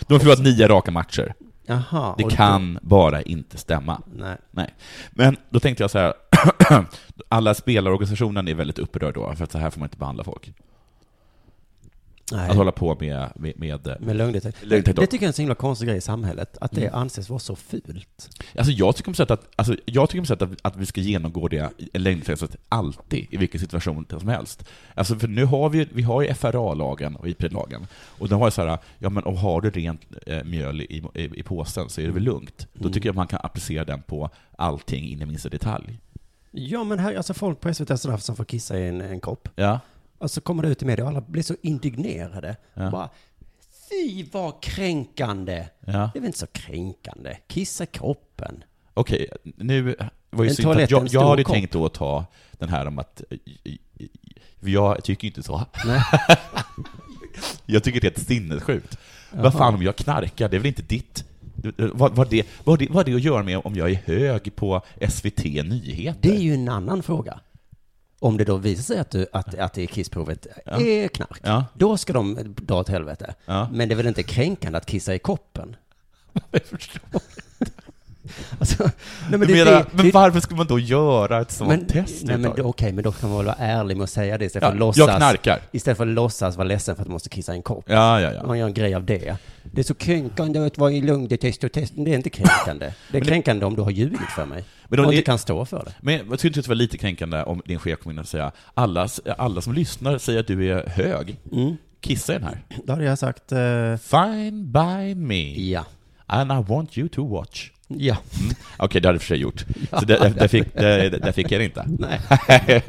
[0.00, 1.34] de har förlorat nio raka matcher.
[1.66, 2.14] Jaha.
[2.18, 4.02] Det kan bara inte stämma.
[4.14, 4.36] Nej.
[4.50, 4.74] Nej.
[5.10, 6.14] Men då tänkte jag så här,
[7.28, 10.52] alla spelarorganisationen är väldigt upprörd då, för att så här får man inte behandla folk.
[12.32, 12.50] Nej.
[12.50, 14.66] Att hålla på med, med, med Med lögndetektor.
[14.66, 15.02] Lögndetektor.
[15.02, 16.94] Det tycker jag är en så himla konstig grej i samhället, att det Mm.
[17.00, 18.28] anses vara så fult.
[18.56, 21.00] Alltså jag tycker på sätt att, alltså jag tycker på sätt att, att vi ska
[21.00, 24.68] genomgå det längdfest alltid, i vilken situation som helst.
[24.94, 27.86] Alltså för nu har vi, vi har ju FRA-lagen och IP-lagen,
[28.18, 31.02] och den har ju så här, ja men om har du rent eh, mjöl i,
[31.14, 32.66] i, i påsen så är det väl lugnt.
[32.72, 32.92] Då Mm.
[32.92, 35.98] tycker jag att man kan applicera den på allting in i minsta detalj.
[36.50, 39.48] Ja, men här, alltså folk på SVT sådär som får kissa i en, en kopp.
[39.56, 39.80] Ja.
[40.18, 42.56] Och så kommer det ut i media och alla blir så indignerade.
[42.74, 42.90] Ja.
[42.90, 43.08] Bara,
[43.90, 45.66] fy vad kränkande.
[45.80, 45.92] Ja.
[45.92, 47.36] Det är väl inte så kränkande?
[47.46, 48.64] Kissa i koppen.
[48.94, 49.96] Okej, nu
[50.30, 51.54] var ju synd att jag, jag hade kopp.
[51.54, 53.22] tänkt då ta den här om att,
[54.60, 55.64] jag tycker inte så.
[55.86, 56.00] Nej.
[57.66, 58.98] Jag tycker det är ett sinnessjukt.
[59.32, 59.42] Jaha.
[59.42, 61.24] Vad fan om jag knarkar, det är väl inte ditt...
[61.76, 64.56] Vad, vad, det, vad, det, vad har det att göra med om jag är hög
[64.56, 66.18] på SVT Nyheter?
[66.20, 67.40] Det är ju en annan fråga.
[68.20, 70.80] Om det då visar sig att, du, att, att det är kissprovet Ja.
[70.80, 71.64] är knark, Ja.
[71.74, 73.34] då ska de dra åt helvete.
[73.44, 73.68] Ja.
[73.72, 75.76] Men det är väl inte kränkande att kissa i koppen?
[76.50, 77.20] Jag förstår.
[78.60, 78.92] Alltså, nej,
[79.38, 82.24] men det- menar, det- men det- varför ska man då göra ett sånt men, test?
[82.24, 84.44] Nej, men det- okej, men då kan man väl vara ärlig med att säga det
[84.44, 85.08] istället Ja, för att låtsas.
[85.08, 85.60] jag knarkar.
[85.72, 87.84] Istället för att låtsas vara ledsen för att man måste kissa i en kopp.
[87.88, 88.46] Ja, ja, ja.
[88.46, 89.36] Man gör en grej av det.
[89.72, 91.92] Det är så kränkande att vara i lungdetest och test.
[91.96, 92.92] Det är inte kränkande.
[93.12, 94.64] Det är kränkande om du har ljugit för mig.
[94.88, 95.92] Men och inte det- kan stå för det.
[96.00, 98.52] Men jag skulle inte det vara lite kränkande om din chef kom in och säga
[98.74, 101.36] alla, alla som lyssnar säger att du är hög.
[101.52, 101.76] Mm.
[102.00, 102.60] Kissa i den här.
[102.84, 105.70] Då hade jag sagt, eh, Fine by me.
[105.70, 105.84] ja.
[106.26, 107.70] And I want you to watch.
[107.88, 108.16] Ja.
[108.40, 108.54] Mm.
[108.76, 109.64] Okej, det hade och för sig gjort.
[109.92, 111.84] Så där, där, där, fick, där, där fick jag det inte.
[111.98, 112.20] Nej.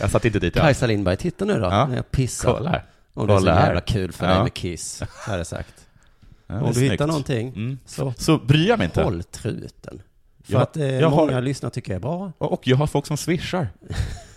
[0.00, 0.62] jag satt inte dit alls.
[0.64, 1.86] Kajsa Lindberg, titta nu då, Ja.
[1.86, 2.54] när jag pissar.
[2.54, 2.84] Kolla här.
[3.14, 4.32] Om det är så jävla kul för Ja.
[4.34, 5.74] dig med kiss, så hade jag sagt.
[6.46, 6.92] Ja, det Om du snyggt.
[6.92, 7.78] hittar någonting, Mm.
[7.86, 9.02] så Så bryr jag mig inte.
[9.02, 10.02] håll truten.
[10.44, 12.32] För Jag- att eh, jag har- många lyssnare tycker jag är bra.
[12.38, 13.68] Och och jag har folk som swishar.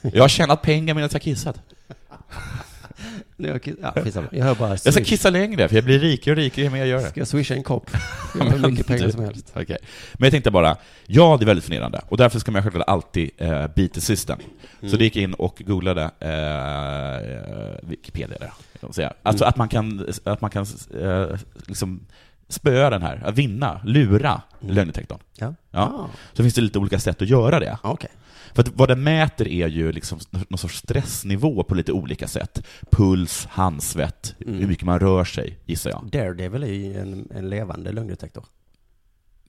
[0.01, 1.59] Jag har tjänat pengar medan jag kissat.
[3.37, 4.27] När jag, kiss- ja, skitsamma.
[4.31, 6.79] jag hör bara Jag ska kissa längre, för jag blir rikare och rikare ju mer
[6.79, 7.09] jag gör det.
[7.09, 7.89] Ska jag swisha en kopp?
[8.39, 9.51] Jag har hur mycket pengar som helst.
[9.55, 9.77] Okej.
[10.13, 13.29] Men jag tänkte bara, ja det är väldigt förnedrande, och därför ska man självklart alltid
[13.37, 14.39] eh, beat the system.
[14.79, 14.91] Mm.
[14.91, 18.51] Så det gick in och googlade eh, Wikipedia där,
[18.93, 19.13] säga.
[19.23, 19.49] Alltså Mm.
[19.49, 20.65] att man kan, att man kan
[21.01, 21.27] eh,
[21.67, 21.99] liksom
[22.47, 24.75] spöa den här, att vinna, lura Mm.
[24.75, 25.19] lögndetektorn.
[25.37, 25.53] Ja.
[25.71, 25.79] Ja.
[25.81, 27.77] Ah, Så finns det lite olika sätt att göra det.
[27.81, 28.09] Okej.
[28.55, 32.65] För att vad den mäter är ju liksom någon sorts stressnivå på lite olika sätt.
[32.91, 34.59] Puls, handsvett, Mm.
[34.59, 36.09] hur mycket man rör sig, gissar jag.
[36.11, 38.45] Daredevil är ju en, en levande lögndetektor.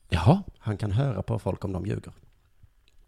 [0.09, 0.43] Jaha.
[0.59, 2.13] Han kan höra på folk om de ljuger.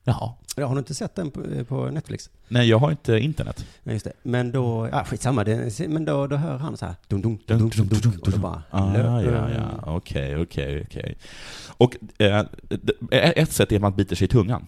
[0.05, 0.33] Jaha.
[0.57, 2.31] Ja, har du inte sett den på, på Netflix?
[2.49, 3.67] Nej, jag har inte internet.
[3.83, 4.13] Ja, just det.
[4.23, 7.59] Men då, ja skitsamma, det, men då, då hör han så här, dum, dum, dum,
[7.59, 9.71] dum, dum, dum, och då bara, Ah, ja, ja.
[9.87, 11.19] Okej, okej, okej.
[11.67, 12.45] Och eh,
[13.11, 14.67] ett sätt är att man biter sig i tungan.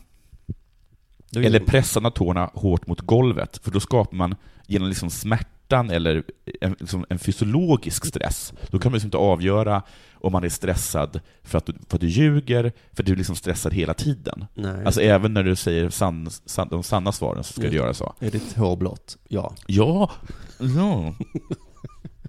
[1.37, 4.35] Eller med tårna hårt mot golvet, för då skapar man
[4.67, 6.23] genom liksom smärtan eller
[6.61, 8.53] en, liksom en fysiologisk stress.
[8.71, 9.83] Då kan man liksom inte avgöra
[10.15, 13.17] om man är stressad för att du, för att du ljuger, för att du är
[13.17, 14.45] liksom stressad hela tiden.
[14.55, 17.77] Nej, Alltså även när du säger sann, sann, de sanna svaren så ska Just du
[17.77, 18.15] göra så.
[18.19, 19.17] är ditt hår blått?
[19.29, 19.55] Ja.
[19.67, 20.11] Ja,
[20.59, 21.15] ja,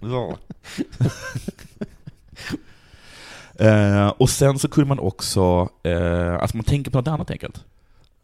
[0.00, 0.36] ja.
[3.54, 7.64] Eh, och sen så kunde man också, eh, alltså man tänker på något annat enkelt.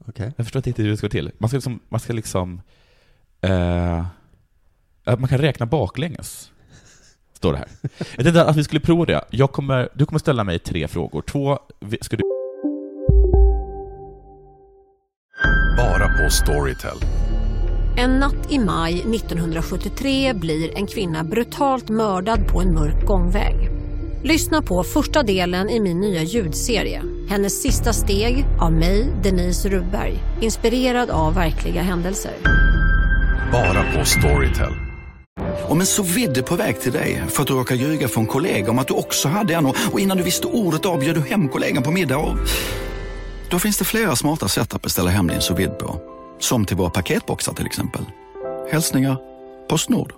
[0.07, 0.33] Okej.
[0.37, 1.31] Jag förstår inte riktigt hur det ska gå till.
[1.39, 2.61] Man ska liksom, man ska liksom
[3.41, 4.07] eh,
[5.05, 6.51] att man kan räkna baklänges.
[7.33, 7.69] Står det här.
[8.17, 9.25] Jag tänkte att vi skulle prova det.
[9.31, 11.23] Jag kommer, du kommer ställa mig tre frågor.
[11.23, 11.59] Två
[12.01, 12.23] ska du...
[15.77, 16.99] Bara på Storytel.
[17.97, 23.78] En natt i maj 1973 blir en kvinna brutalt mördad på en mörk gångväg.
[24.23, 27.03] Lyssna på första delen i min nya ljudserie.
[27.29, 30.19] Hennes sista steg av mig, Denise Rubberg.
[30.41, 32.33] Inspirerad av verkliga händelser.
[33.53, 34.73] Bara på Storytel.
[35.69, 38.71] Om en så vidde på väg till dig för att du råkar ljuga från kollega
[38.71, 41.21] om att du också hade en och och innan du visste ordet av bjöd du
[41.21, 42.37] hem kollegan på middag och...
[43.51, 46.01] Då finns det flera smarta sätt att beställa hem din sous vide på.
[46.39, 48.03] Som till våra paketboxar till exempel.
[48.71, 49.17] Hälsningar
[49.69, 50.18] Postnord.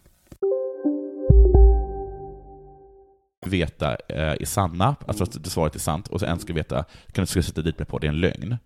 [3.45, 7.21] Veta eh, är sanna, alltså att svaret är sant, och så en ska veta, kan
[7.21, 8.57] du ska sätta dit mig på, det är en lögn.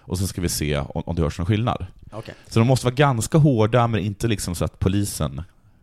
[0.00, 1.86] Och sen ska vi se om, om det hörs någon skillnad.
[2.10, 2.34] Okej.
[2.48, 5.42] Så de måste vara ganska hårda, men inte liksom så att polisen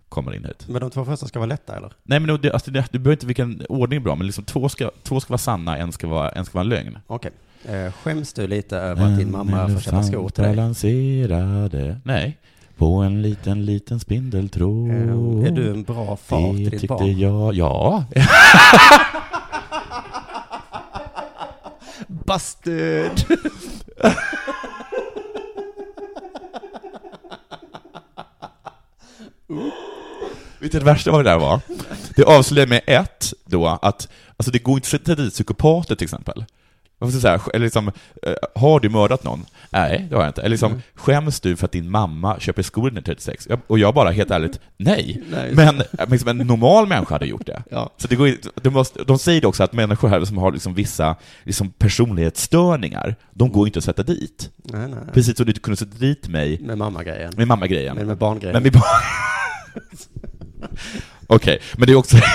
[0.10, 0.66] kommer in hit.
[0.68, 1.92] Men de två första ska vara lätta eller?
[2.04, 4.70] Nej men det, alltså, det, du behöver inte vilken ordning är bra, men liksom två
[4.70, 6.98] ska, två ska vara sanna, en ska vara, en ska vara en lögn.
[7.08, 7.32] Okej.
[7.66, 10.56] Eh, skäms du lite över att din mamma får köpa skor till dig?
[10.56, 12.38] balanserade, nej,
[12.78, 14.90] på en liten, liten spindeltråd.
[14.90, 17.20] Eh, är du en bra far till Det ditt tyckte barn?
[17.20, 18.04] jag, ja.
[22.08, 23.24] Busted!
[30.60, 31.60] Vet du det värsta vad det där var?
[32.16, 36.06] Det avslöjade med ett, då, att alltså det går inte att sätta dit psykopater till
[36.06, 36.46] exempel.
[37.00, 37.88] Varför jag säga, eller liksom,
[38.24, 39.46] eh, har du mördat någon?
[39.70, 40.42] Nej, det har jag inte.
[40.42, 40.82] Eller liksom, Mm.
[40.96, 43.48] skäms du för att din mamma köper skor när 36?
[43.50, 45.24] Jag- Och jag bara, helt ärligt, nej.
[45.32, 45.52] Nej.
[45.56, 47.64] Men eh, liksom, en normal människa hade gjort det.
[47.72, 47.94] Ja.
[47.98, 50.52] Så det går, inte- de, måste, de säger det också att människor här som har
[50.52, 54.50] liksom vissa liksom personlighetsstörningar, de går inte att sätta dit.
[54.64, 55.00] Nej, nej.
[55.14, 57.34] Precis som du inte kunde sätta dit mig Med mammagrejen.
[57.38, 57.96] med mamma-grejen.
[57.96, 58.54] Men med barngrejen.
[58.54, 58.84] Men med barn...
[61.28, 62.18] Okej, men det är också...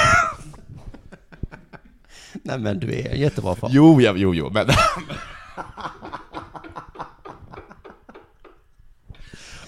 [2.43, 3.71] Nej men du är en jättebra far.
[3.73, 4.67] Jo, ja, jo, jo, men...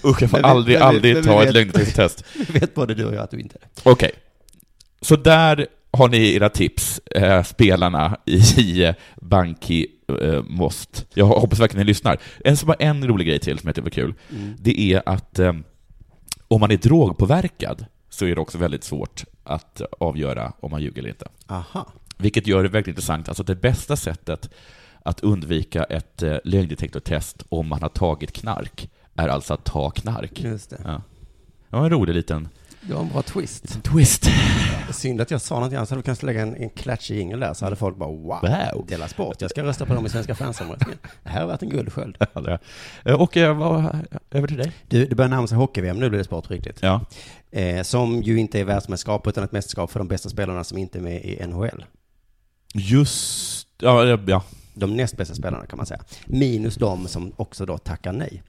[0.04, 2.24] Usch, jag får Men aldrig, men aldrig men ta ett lögndetektortest.
[2.48, 3.90] Vet både du och jag att du inte är.
[3.92, 4.10] Okej.
[5.00, 9.86] Så där har ni era tips, eh, spelarna i eh, Banki
[10.20, 11.06] eh, Most.
[11.14, 12.18] Jag hoppas verkligen ni lyssnar.
[12.44, 14.14] En, så bara en rolig grej till som jag tycker var kul.
[14.30, 14.56] Mm.
[14.58, 15.52] Det är att eh,
[16.48, 20.98] om man är drogpåverkad så är det också väldigt svårt att avgöra om man ljuger
[20.98, 21.28] eller inte.
[21.46, 21.92] Aha.
[22.16, 23.28] Vilket gör det väldigt intressant.
[23.28, 24.50] Alltså det bästa sättet
[25.02, 30.40] att undvika ett eh, lögndetektortest om man har tagit knark är alltså att ta knark.
[30.44, 30.80] Just det.
[30.84, 31.02] Ja.
[31.70, 32.48] Det var en rolig liten
[32.80, 33.82] Det var en bra twist.
[33.82, 34.26] twist.
[34.92, 37.40] Synd att jag sa någonting annat, så hade vi kanske lägga en, en klatschig jingel
[37.40, 38.38] där, så hade folk bara wow,
[38.74, 38.86] Wow.
[38.88, 40.98] Dela Sport, jag ska rösta på dem i Svenska fansomröstningen.
[41.22, 42.16] Det här har varit en guldsköld.
[42.34, 42.58] Ja.
[43.04, 43.98] Eh, Och eh, vad,
[44.30, 44.72] över till dig.
[44.88, 46.78] Du, det börjar närma sig hockey-VM, nu blir det sport riktigt.
[46.82, 47.00] Ja.
[47.50, 50.98] Eh, som ju inte är världsmästerskap, utan ett mästerskap för de bästa spelarna som inte
[50.98, 51.84] är med i NHL.
[52.78, 54.42] Just, ja, ja.
[54.74, 56.00] De näst bästa spelarna kan man säga.
[56.26, 58.42] Minus de som också då tackar nej.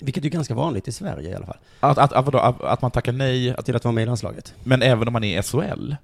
[0.00, 1.56] Vilket är ganska vanligt i Sverige i alla fall.
[1.80, 4.54] Att, att, att, att, att man tackar nej, att, Till att vara med i landslaget.
[4.64, 5.94] men även om man är i SHL?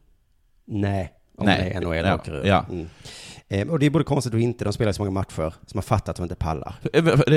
[0.65, 1.59] Nej, om Nej.
[1.61, 2.47] det är NHL Ja, åker ur.
[2.47, 2.65] ja.
[2.71, 2.89] Mm.
[3.49, 5.83] Eh, och det är både konstigt och inte, de spelar så många matcher, som har
[5.83, 6.75] fattat att de inte pallar.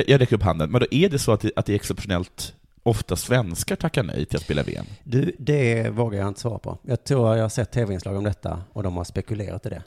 [0.08, 2.54] Jag räcker upp handen, men då är det så att det, att det är exceptionellt
[2.86, 4.86] ofta svenskar tackar nej till att spela VM?
[5.04, 6.78] Du, det vågar jag inte svara på.
[6.82, 9.84] Jag tror jag har sett tv-inslag om detta och de har spekulerat i det.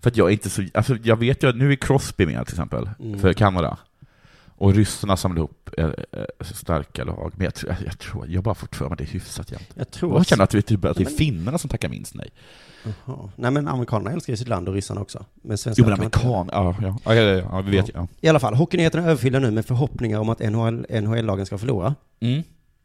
[0.00, 2.54] För att jag är inte så, alltså jag vet ju, nu är Crosby med till
[2.54, 3.18] exempel, Mm.
[3.20, 3.78] för Kanada.
[4.56, 5.92] Och ryssarna samlade ihop eh, eh,
[6.54, 9.50] starka lag, men jag, tror- jag, tror, jag bara fått för mig det är hyfsat
[9.52, 9.68] jämt.
[9.74, 12.30] Jag tror Jag känner att är typ, att det är finnarna som tackar minst nej.
[13.06, 13.30] Jaha.
[13.36, 15.24] Nej men amerikanerna älskar ju sitt land och ryssarna också.
[15.42, 18.06] Men Jo men kan inte göra amerikan, ja, ja, ja, ja, vi vet ju.
[18.20, 21.94] I alla fall, hockeynyheterna är överfyllda nu med förhoppningar om att NHL, NHL-lagen ska förlora.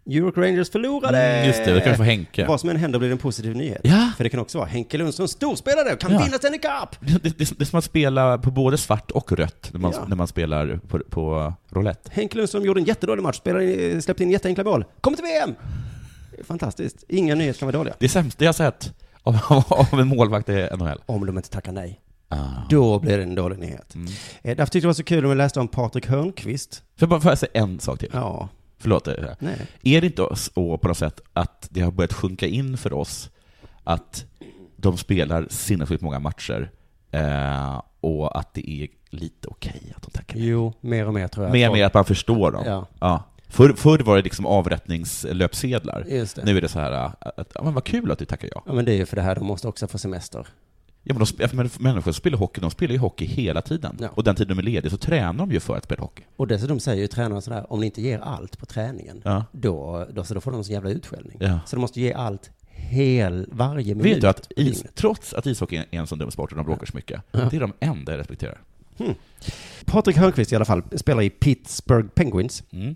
[0.05, 0.17] Mm.
[0.17, 1.17] York Rangers förlorade!
[1.21, 2.45] Mm, just det, det kan vi få Henke.
[2.47, 3.81] Vad som än händer blir det en positiv nyhet.
[3.83, 4.11] Ja.
[4.17, 6.19] För det kan också vara Henke Lundström storspelare kan Ja.
[6.23, 6.95] vinna Stanley Cup!
[6.99, 10.05] Det, det, det är som att spela på både svart och rött när man, Ja.
[10.07, 12.09] när man spelar på, på roulette.
[12.13, 14.85] Henke Lundström gjorde en jättedålig match, spelade, släppte in jätteenkla mål.
[15.01, 15.55] Kommer till VM!
[16.43, 17.03] Fantastiskt.
[17.07, 17.93] Inga nyheter kan vara dåliga.
[17.99, 19.37] Det sämsta jag sett av,
[19.91, 21.01] av en målvakt i NHL.
[21.05, 21.99] Om de inte tackar nej.
[22.31, 22.37] Ah.
[22.69, 23.95] Då blir det en dålig nyhet.
[23.95, 24.07] Mm.
[24.41, 26.83] Eh, Därför tyckte jag det var så kul om jag läste om Patrik Hörnqvist.
[26.99, 28.09] Får jag bara säga en sak till?
[28.13, 28.49] Ja.
[28.79, 29.07] Förlåt.
[29.39, 29.67] Nej.
[29.83, 33.29] Är det inte så på något sätt att det har börjat sjunka in för oss
[33.83, 34.25] att
[34.77, 36.71] de spelar sinnessjukt många matcher
[37.11, 40.47] eh, och att det är lite okej att de tackar nej?
[40.47, 41.53] Jo, mer och mer tror jag.
[41.53, 42.63] Mer och mer att man förstår dem.
[42.65, 42.85] Ja.
[42.99, 43.23] Ja.
[43.47, 46.03] Förr, förr var det liksom avrättningslöpsedlar.
[46.43, 48.63] Nu är det så här, att, att, ja, men vad kul att du tackar ja.
[48.65, 50.47] Ja, men det är ju för det här, de måste också få semester.
[51.11, 53.97] Ja, men de, men människor som spelar hockey, de spelar ju hockey hela tiden.
[53.99, 54.09] Ja.
[54.09, 56.23] Och den tiden de är lediga så tränar de ju för att spela hockey.
[56.35, 59.45] Och dessutom säger ju tränaren sådär, om ni inte ger allt på träningen, Ja.
[59.51, 61.37] då, då, så då får de en sån jävla utskällning.
[61.39, 61.59] Ja.
[61.65, 64.15] Så de måste ge allt hel, varje minut.
[64.15, 66.85] Vet du att is, trots att ishockey är en sån dum sport och de bråkar
[66.85, 67.39] så mycket, Ja.
[67.51, 68.61] det är de enda jag respekterar.
[69.85, 72.95] Patrik Hörnqvist i alla fall spelar i Pittsburgh Penguins Mm.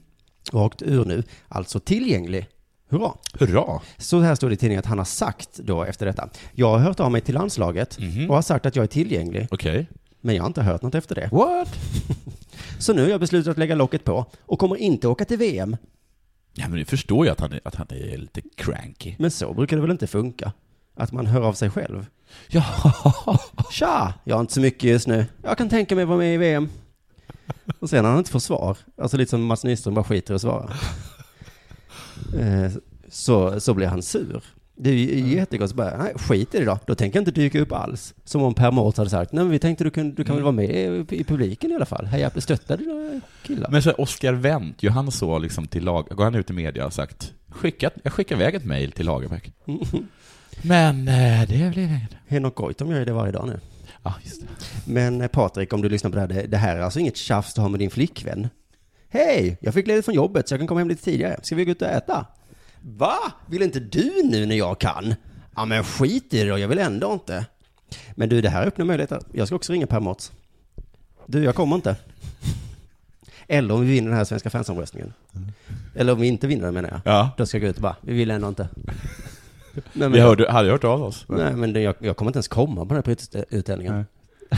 [0.51, 2.47] och har åkt ur nu, alltså tillgänglig.
[2.93, 3.11] Hurra!
[3.39, 3.81] Hurra!
[3.97, 6.29] Så här står det i tidningen att han har sagt då efter detta.
[6.51, 8.29] Jag har hört av mig till landslaget Mhm.
[8.29, 9.87] och har sagt att jag är tillgänglig, Okej.
[10.21, 11.29] men jag har inte hört något efter det.
[11.31, 11.69] What?
[12.79, 15.77] Så nu har jag beslutat att lägga locket på och kommer inte åka till VM.
[16.53, 19.15] Ja, men du förstår ju att han är, att han är lite cranky.
[19.19, 20.51] Men så brukar det väl inte funka?
[20.95, 22.05] Att man hör av sig själv.
[22.47, 22.63] Ja.
[23.71, 25.25] Tja, jag har inte så mycket just nu.
[25.43, 26.69] Jag kan tänka mig att vara med i VM.
[27.79, 30.35] Och sen när han inte får svar, alltså lite som Mats Nyström bara skiter i
[30.35, 30.69] att svara.
[32.39, 32.71] Eh,
[33.09, 34.43] Så, så blir han sur.
[34.75, 36.79] Det är ju jättegott, så bara, nej, skit i det då.
[36.87, 38.13] Då tänker jag inte dyka upp alls.
[38.23, 40.43] Som om Per Mårts hade sagt, nej men vi tänkte du kan, du kan väl
[40.43, 40.69] vara med
[41.11, 42.05] i, publiken i alla fall.
[42.05, 43.69] Heja, stötta dina killar.
[43.71, 46.85] Men så Oskar Wendt, ju han så liksom till lag, går han ut i media
[46.85, 49.51] och sagt, skickat, jag skickar iväg ett mejl till Lagerbäck.
[50.61, 52.15] Men eh, det blev inget.
[52.27, 53.59] Henok Goitom gör ju det varje dag nu.
[54.03, 54.47] Ja, just det.
[54.91, 57.53] Men eh, Patrik, om du lyssnar på det här, det här är alltså inget tjafs
[57.53, 58.49] du har med din flickvän.
[59.13, 61.39] Hej, jag fick ledigt från jobbet så jag kan komma hem lite tidigare.
[61.43, 62.25] Ska vi gå ut och äta?
[62.81, 63.17] Va?
[63.47, 65.15] Vill inte du nu när jag kan?
[65.55, 67.45] Ja men skit i det då, jag vill ändå inte.
[68.15, 69.19] Men du, det här öppnar möjligheter.
[69.31, 70.31] Jag ska också ringa Per Mårts.
[71.25, 71.95] Du, jag kommer inte.
[73.47, 75.13] Eller om vi vinner den här svenska fansomröstningen.
[75.95, 77.01] Eller om vi inte vinner den menar jag.
[77.13, 77.29] Ja.
[77.37, 78.69] Då ska jag gå ut och bara, vi vill ändå inte.
[79.93, 81.25] Nej, Vi hörde, hade hört av oss.
[81.27, 84.05] Nej, men det, jag, jag kommer inte ens komma på den här prisutdelningen.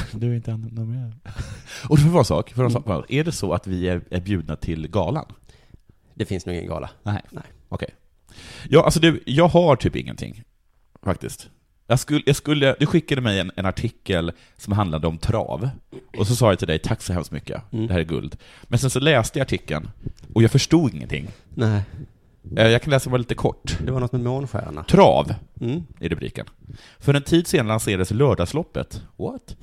[0.12, 1.14] Du är inte nominerad.
[1.90, 4.22] Och det var en sak, för en sak, är det så att vi är, är
[4.22, 5.26] bjudna till galan?
[6.14, 6.90] Det finns nog ingen gala.
[7.04, 7.22] Nej.
[7.30, 7.44] Nej.
[7.70, 7.90] Okej.
[8.70, 10.44] Ja, alltså du, jag har typ ingenting,
[11.04, 11.50] faktiskt.
[11.88, 15.70] Jag skulle, jag skulle, du skickade mig en, en artikel som handlade om trav,
[16.18, 18.38] och så sa jag till dig, tack så hemskt mycket, det här är guld.
[18.64, 19.90] Men sen så läste jag artikeln,
[20.34, 21.28] och jag förstod ingenting.
[21.54, 21.82] Nej.
[22.58, 23.78] Eh, Jag kan läsa bara lite kort.
[23.86, 24.84] Det var något med månstjärna.
[24.84, 25.84] Trav, Mm.
[26.00, 26.46] i rubriken.
[27.00, 29.02] För en tid sedan lanserades lördagsloppet.
[29.18, 29.56] What?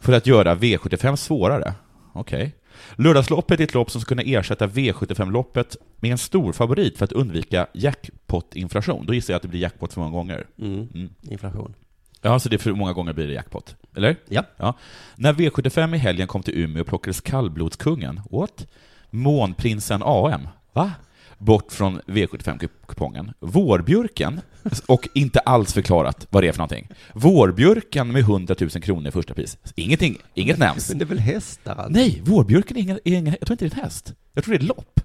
[0.00, 1.74] För att göra V75 svårare.
[2.12, 2.54] Okej.
[2.96, 7.12] Lördagsloppet är ett lopp som ska kunna ersätta V75-loppet med en stor favorit för att
[7.12, 9.06] undvika jackpot-inflation.
[9.06, 10.46] Då gissar jag att det blir jackpot för många gånger.
[10.58, 10.88] Mm.
[11.22, 11.74] Inflation.
[12.22, 13.76] Ja, så det är för många gånger blir det jackpot.
[13.96, 14.16] Eller?
[14.28, 14.42] Ja.
[14.56, 14.74] ja.
[15.16, 18.66] När V75 i helgen kom till Umeå plockades kallblodskungen, what?
[19.10, 20.92] Månprinsen AM, va?
[21.40, 23.32] Bort från V75-kupongen.
[23.40, 24.40] Vårbjörken,
[24.86, 26.88] och inte alls förklarat vad det är för någonting.
[27.14, 29.58] Vårbjörken med 100 000 kronor i första pris.
[29.74, 30.88] Ingenting, inget nämns.
[30.88, 31.92] Men det är väl hästar alltså?
[31.92, 34.14] Nej, vårbjörken är ingen, är ingen, jag tror inte det är en häst.
[34.34, 35.00] Jag tror det är ett lopp.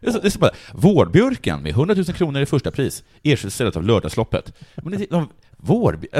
[0.00, 3.84] Det är så, bara, vårbjörken med 100 000 kronor i första pris ersätts istället av
[3.84, 4.52] lördagsloppet.
[4.74, 5.98] Men det, de, vår,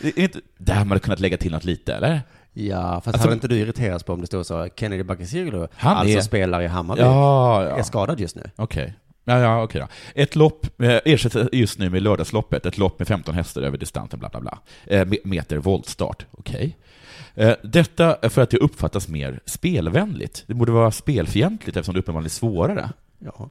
[0.00, 2.20] det är inte, där hade man kunnat lägga till något lite, eller?
[2.54, 5.96] Ja, fast Alltså- hade inte du irriterats på om det stod så Kennedy Bakircioglu, Han
[5.96, 7.76] alltså är- spelar i Hammarby, Ja, ja.
[7.78, 8.50] är skadad just nu.
[8.56, 8.94] Okej.
[9.24, 9.86] Ja, ja, okej då.
[10.22, 14.18] Ett lopp eh, ersätts just nu med lördagsloppet, ett lopp med 15 hästar över distansen,
[14.18, 14.58] bla bla bla.
[14.86, 16.76] Eh, me- meter voltstart, okej.
[17.34, 20.44] Eh, detta för att det uppfattas mer spelvänligt.
[20.46, 22.88] Det borde vara spelfientligt eftersom det uppenbarligen är svårare.
[23.18, 23.48] Ja.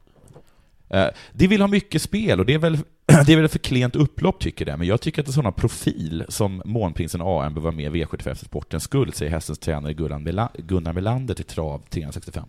[0.89, 2.77] Eh, Det vill ha mycket spel och det är väl,
[3.25, 5.53] det är väl ett för klent upplopp tycker det, men jag tycker att en sån
[5.53, 9.93] profil som Månprinsen AM bör vara med i V75 för sportens skull, säger hästens tränare
[9.93, 12.47] Gunnar Melander till Trav 365.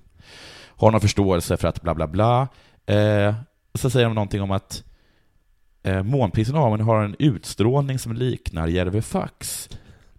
[0.66, 2.48] Har någon förståelse för att bla bla bla.
[2.86, 3.34] Eh,
[3.74, 4.84] så säger de någonting om att
[5.82, 9.68] eh, Månprinsen AM har en utstrålning som liknar Järve Fax.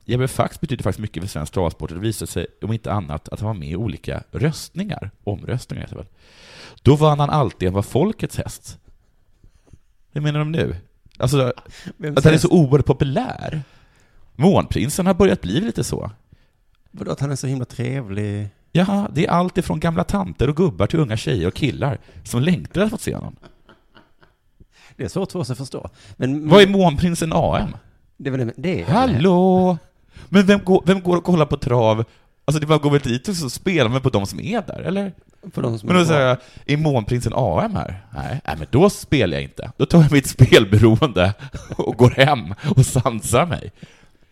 [0.06, 3.30] Järve Fax betyder faktiskt mycket för svensk travsport och det visar sig, om inte annat,
[3.30, 5.12] att han var med i olika röstningar.
[5.24, 6.08] Omröstningar heter väl.
[6.82, 8.80] Då vann han alltid en var folkets häst.
[10.14, 10.76] Hur menar de nu?
[11.18, 11.54] Alltså,
[11.98, 13.62] Vems att han är så oerhört populär.
[14.36, 16.12] Månprinsen har börjat bli lite så.
[16.92, 18.50] Vadå att han är så himla trevlig?
[18.72, 22.42] Ja, det är allt ifrån gamla tanter och gubbar till unga tjejer och killar som
[22.42, 23.36] längtar att få se honom.
[24.96, 25.90] Det är svårt för oss att förstå.
[26.16, 27.76] Men, Vad är Månprinsen AM?
[28.18, 29.78] Det är väl det, det är Hallå!
[30.30, 32.06] Men vem går, vem går och kollar på trav?
[32.46, 34.80] Alltså det bara går väl dit och så spelar man på de som är där,
[34.80, 35.14] eller?
[35.54, 38.06] På de som men då säger jag, är Månprinsen AM här?
[38.14, 39.72] Nej, nej, men då spelar jag inte.
[39.78, 41.34] Då tar jag mitt spelberoende
[41.78, 43.72] och går hem och sansar mig.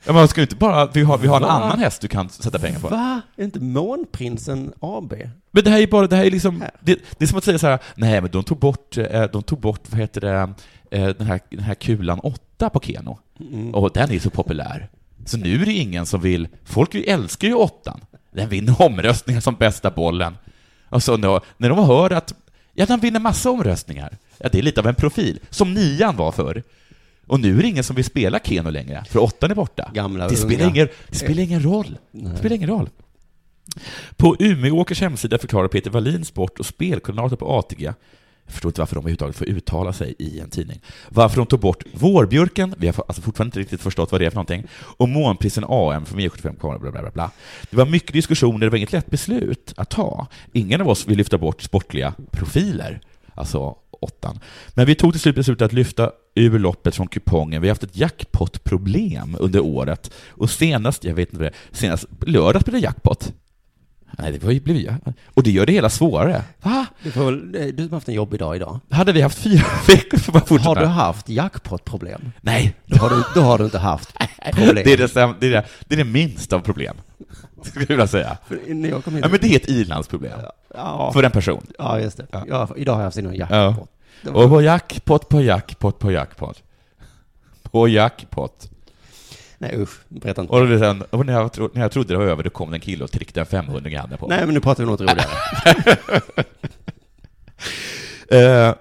[0.06, 1.50] Ja, man ska inte bara, vi har, vi har en Va?
[1.50, 2.88] annan häst du kan sätta pengar på.
[2.88, 3.22] Va?
[3.36, 5.14] Är inte Månprinsen AB?
[5.52, 7.60] Men det här är bara, det här är liksom, det, det är som att säga
[7.60, 10.54] så här, nej men de tog bort, eh, de tog bort, vad heter det,
[10.92, 13.18] eh, den här, den här kulan 8 på Keno.
[13.40, 13.76] Mm.
[13.76, 14.90] Och den är så populär.
[15.26, 18.02] Så nu är det ingen som vill, folk älskar ju åttan.
[18.32, 20.38] Den vinner omröstningar som bästa bollen.
[20.92, 22.34] Och så när, de hör att,
[22.74, 24.18] ja den vinner massa omröstningar.
[24.38, 26.64] Ja det är lite av en profil, som nian var förr.
[27.28, 29.92] Och nu är det ingen som vill spela Keno längre, för åttan är borta.
[29.94, 30.76] Gamla det, spelar unga.
[30.76, 31.98] ingen, det spelar ingen roll.
[32.12, 32.90] Det spelar ingen roll.
[34.16, 37.94] På Umeåkers hemsida förklarar Peter Wallin, sport och spelkoordinator på ATG,
[38.52, 41.60] jag förstår inte varför de överhuvudtaget får uttala sig i en tidning, varför de tog
[41.60, 45.10] bort vårbjörken, vi har alltså fortfarande inte riktigt förstått vad det är för någonting, och
[45.10, 47.32] månprisen AM från V75 bla, bla, bla, bla.
[47.70, 50.28] Det var mycket diskussioner, det var inget lätt beslut att ta.
[50.54, 53.02] Ingen av oss vill lyfta bort sportliga profiler,
[53.36, 54.40] alltså åttan.
[54.74, 57.62] Men vi tog till slut beslutet att lyfta ur loppet från kupongen.
[57.62, 60.12] Vi har haft ett jackpot-problem under året.
[60.30, 63.34] Och senast, jag vet inte vad det är, senast lördags blev det jackpot.
[64.18, 64.94] Nej, det var blev ju...
[65.34, 66.44] Och det gör det hela svårare.
[66.62, 66.86] Va?
[67.04, 68.80] Du, får väl, eh, du har haft en jobbig dag idag.
[68.90, 70.70] Hade vi haft fyra veckor för att fortsätta?
[70.70, 72.32] Har du haft jackpot-problem?
[72.42, 72.76] Nej.
[72.86, 74.14] Då har du, då har du inte haft
[74.54, 74.76] problem.
[74.86, 76.96] Det är det, det, är det, det är det minsta av problem.
[77.64, 78.38] Skulle jag vilja säga.
[78.48, 78.60] För
[78.90, 80.40] jag kom hit- Ja, men det är ett ilandsproblem.
[80.76, 81.12] Ja.
[81.14, 81.68] För en person.
[81.80, 82.26] Ja, just det.
[82.48, 82.70] Ja.
[82.78, 83.90] idag har jag haft en jackpot.
[84.24, 84.32] Ja.
[84.32, 86.64] Och på jackpot på jackpot på jackpot.
[87.72, 88.70] På jackpot.
[89.62, 90.54] Nej usch, berätta inte.
[90.54, 92.74] Och då sen, och när, jag tro, när jag trodde det var över, då kom
[92.74, 94.38] en kille och tryckte en 500 i handen på mig.
[94.38, 95.30] Nej, men nu pratar vi om något roligare.
[98.32, 98.74] Eh,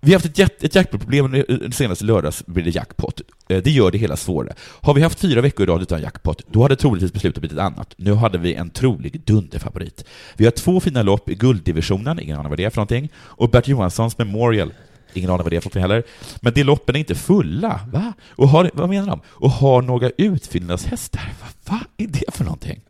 [0.00, 3.20] vi har haft ett, jack- ett jackpot-problem den senaste lördags blir det jackpot.
[3.48, 4.54] Eh, det gör det hela svårare.
[4.60, 7.62] Har vi haft fyra veckor i rad utan jackpot, då hade troligtvis beslutet blivit ett
[7.64, 7.94] annat.
[7.96, 10.04] Nu hade vi en trolig dunderfavorit.
[10.36, 13.50] Vi har två fina lopp i gulddivisionen, ingen aning vad det är för någonting, och
[13.50, 14.72] Bert Johanssons Memorial,
[15.12, 16.02] ingen aning vad det är för någonting heller.
[16.40, 18.12] Men de loppen är inte fulla, va?
[18.30, 19.20] Och har, vad menar de?
[19.26, 21.32] Och har några utfyllnadshästar.
[21.40, 22.80] Vad va är det för någonting?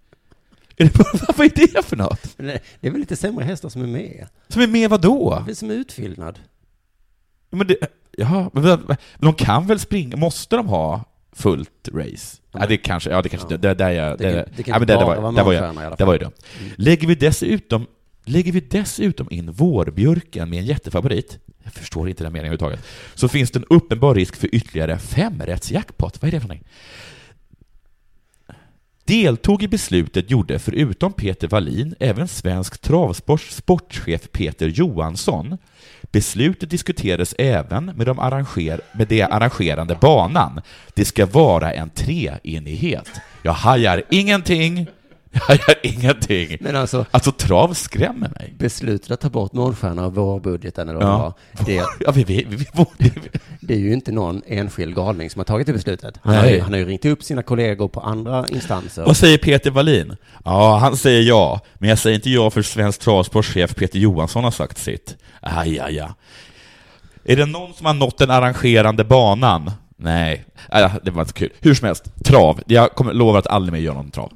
[0.77, 0.99] Är det,
[1.37, 2.37] vad är det för något?
[2.37, 4.29] Det är väl lite sämre hästar som är med?
[4.49, 5.43] Som är med vad då?
[5.47, 6.39] Det är som utfyllnad.
[7.51, 7.77] Men det,
[8.19, 12.37] jaha, men, de kan väl springa, måste de ha fullt race?
[12.53, 14.95] Ja, det kanske, ja det kanske, det, där jag, Det det, det ja, det, det
[14.97, 16.33] det det var ju dumt.
[16.77, 17.87] Lägger vi dessutom,
[18.29, 23.29] lägger vi dessutom in vårbjörken med en jättefavorit, jag förstår inte den meningen överhuvudtaget, så
[23.29, 26.23] finns det en uppenbar risk för ytterligare femrättsjackpot.
[26.23, 26.69] Vad är det för någonting?
[29.09, 35.59] Deltog i beslutet gjorde förutom Peter Wallin även svensk travsports sportchef Peter Johansson.
[36.03, 40.61] Beslutet diskuterades även med, de arranger, med det arrangerande banan.
[40.95, 43.09] Det ska vara en treenighet.
[43.43, 44.87] Jag hajar ingenting.
[45.49, 46.57] Jag hajar ingenting.
[46.61, 48.55] Men alltså, Alltså trav skrämmer mig.
[48.59, 51.35] beslutet att ta bort målstjärna av vårbudgeten eller vad Ja.
[51.53, 52.67] det var, det, Ja, vi, vi, vi,
[52.99, 53.11] vi,
[53.61, 56.15] det är ju inte någon enskild galning som har tagit det beslutet.
[56.23, 56.55] Han har, Nej.
[56.55, 59.05] ju, han har ju ringt upp sina kollegor på andra instanser.
[59.05, 60.17] Vad säger Peter Wallin?
[60.45, 64.51] Ja, han säger ja, men jag säger inte ja för svensk travsportchef Peter Johansson har
[64.51, 65.17] sagt sitt.
[65.41, 66.11] Aj, aj, aj.
[67.25, 69.71] Är det någon som har nått den arrangerande banan?
[69.97, 71.51] Nej, äh, det var inte kul.
[71.61, 72.61] Hur som helst, trav.
[72.67, 74.33] Jag kommer, lovar att aldrig mer göra någon trav.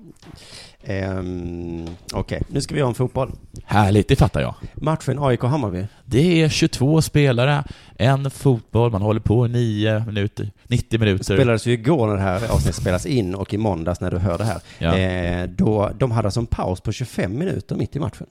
[0.85, 3.33] Ehm, Okej, nu ska vi ha en fotboll.
[3.65, 4.55] Härligt, det fattar jag.
[4.75, 5.87] Matchen AIK-Hammarby.
[6.05, 7.65] Det är 22 spelare,
[7.97, 11.25] en fotboll, man håller på i 9 minuter, 90 Det minuter.
[11.25, 14.39] spelades ju igår när det här avsnittet spelas in och i måndags när du hör
[14.39, 14.61] det här.
[14.79, 14.97] Ja.
[14.99, 18.27] Eh, då, de hade alltså en paus på 25 minuter mitt i matchen.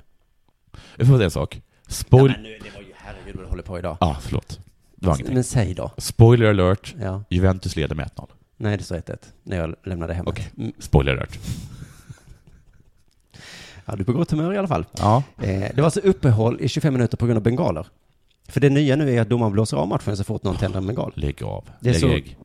[0.97, 1.61] Jag får säga en sak.
[1.87, 2.33] Spoil...
[2.43, 3.97] nu, det var ju herregud vad du håller på idag.
[3.99, 4.59] Ja, förlåt.
[4.95, 5.33] Det var ingenting.
[5.35, 5.91] Men säg då.
[5.97, 6.95] Spoiler alert.
[7.01, 7.23] Ja.
[7.29, 8.27] Juventus leder med 1-0.
[8.57, 10.27] Nej, det står 1-1 när jag lämnade hem.
[10.27, 10.47] Okej.
[10.79, 11.39] Spoiler alert.
[13.85, 14.85] Ja, du är på gott humör i alla fall.
[14.97, 15.23] Ja.
[15.41, 17.87] Eh, det var alltså uppehåll i 25 minuter på grund av bengaler.
[18.49, 20.87] För det nya nu är att domaren blåser av matchen så fort någon tänder en
[20.87, 21.11] bengal.
[21.15, 21.69] Lägg av.
[21.79, 22.37] Det är Lägg så- ägg.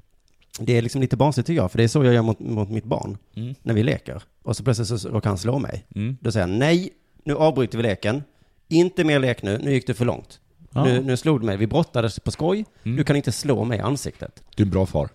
[0.61, 2.71] Det är liksom lite barnsligt tycker jag, för det är så jag gör mot, mot
[2.71, 3.55] mitt barn Mm.
[3.63, 4.23] när vi leker.
[4.43, 5.87] Och så plötsligt så råkar han slå mig.
[5.95, 6.17] Mm.
[6.21, 6.91] Då säger han nej,
[7.25, 8.23] nu avbryter vi leken.
[8.69, 10.41] Inte mer lek nu, nu gick det för långt.
[10.73, 10.85] Ja.
[10.85, 12.65] Nu, nu slog du mig, vi brottades på skoj.
[12.85, 12.97] Mm.
[12.97, 14.43] Du kan inte slå mig i ansiktet.
[14.57, 15.09] Du är en bra far.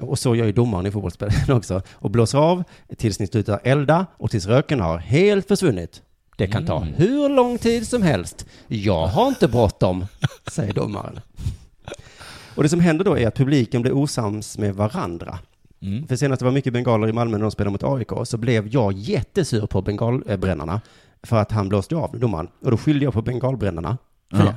[0.00, 1.82] Och så gör ju domaren i fotbollsspelen också.
[1.92, 2.64] Och blåser av
[2.96, 6.02] tills ni slutar elda och tills röken har helt försvunnit.
[6.36, 6.94] Det kan ta Mm.
[6.94, 8.46] hur lång tid som helst.
[8.68, 10.06] Jag har inte bråttom,
[10.52, 11.20] säger domaren.
[12.54, 15.38] Och det som händer då är att publiken blir osams med varandra.
[15.82, 16.06] Mm.
[16.06, 18.68] För senast det var mycket bengaler i Malmö när de spelade mot AIK, så blev
[18.68, 20.80] jag jättesur på bengalbrännarna
[21.22, 22.48] för att han blåste av domaren.
[22.60, 23.98] Och då skyllde jag på bengalbrännarna
[24.30, 24.54] för det.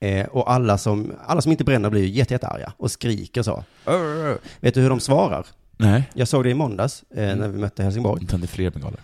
[0.00, 3.64] Eh, och alla som, alla som inte bränner blir ju jätte, jättearga och skriker så.
[3.84, 5.46] "Arr!" Vet du hur de svarar?
[5.76, 6.02] Nej.
[6.14, 8.20] Jag såg det i måndags eh, när vi mötte Helsingborg.
[8.20, 9.00] De tänder fler bengaler.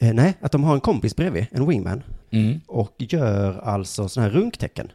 [0.00, 2.60] Eh, nej, att de har en kompis bredvid, en wingman, Mm.
[2.66, 4.92] och gör alltså sådana här runktecken.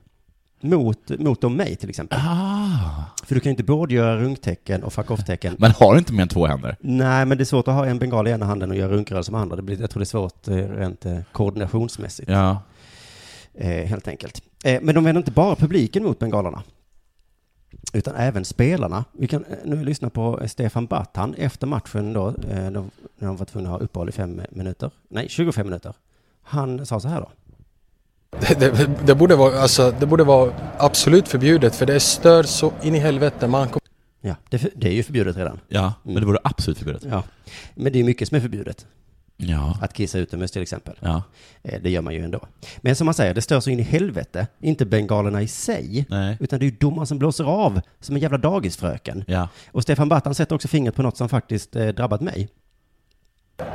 [0.62, 2.20] Mot, mot dem mig till exempel.
[2.22, 3.04] Ah.
[3.26, 5.56] För du kan ju inte både göra runktecken och fuck off-tecken.
[5.60, 6.76] Man har inte mer än två händer.
[6.80, 9.32] Nej, men det är svårt att ha en bengal i ena handen och göra runkrörelser
[9.32, 9.56] med andra.
[9.56, 12.30] Det blir, jag tror det är svårt eh, rent eh, koordinationsmässigt.
[12.30, 12.62] Ja.
[13.58, 14.42] Eh, helt enkelt.
[14.64, 16.64] Eh, men de vänder inte bara publiken mot bengalerna.
[17.94, 19.06] Utan även spelarna.
[19.12, 22.72] Vi kan eh, nu lyssna på Stefan Battan efter matchen då, när
[23.20, 24.92] de var tvungna att ha uppehåll i fem minuter.
[25.10, 25.94] Nej, 25 minuter.
[26.42, 27.30] Han sa så här då.
[28.30, 32.74] Det, det, det, borde vara, alltså, det borde vara absolut förbjudet för det stör så
[32.84, 33.48] in i helvete.
[33.48, 33.82] Man kom...
[34.22, 35.60] Ja, det, det är ju förbjudet redan.
[35.68, 37.04] Ja, men det vore absolut förbjudet.
[37.04, 37.24] Ja,
[37.76, 38.86] men det är mycket som är förbjudet.
[39.38, 39.78] Ja.
[39.82, 40.96] Att kissa utomhus till exempel.
[41.00, 41.24] Ja.
[41.64, 42.40] Eh, Det gör man ju ändå.
[42.78, 44.48] Men som man säger, det stör så in i helvete.
[44.62, 46.06] Inte bengalerna i sig.
[46.10, 46.38] Nej.
[46.40, 49.24] Utan det är ju domaren som blåser av som en jävla dagisfröken.
[49.28, 49.48] Ja.
[49.72, 52.50] Och Stefan Battan sätter också fingret på något som faktiskt eh, drabbat mig.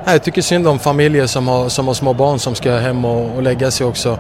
[0.05, 3.37] Jag tycker synd om familjer som har, som har små barn som ska hem och,
[3.37, 4.19] och lägga sig också.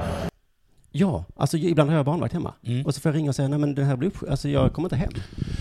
[0.94, 2.52] Ja, alltså ibland har jag barnvakt hemma.
[2.66, 2.86] Mm.
[2.86, 4.30] Och så får jag ringa och säga, nej men det här blir upp...
[4.30, 5.12] Alltså jag kommer inte hem.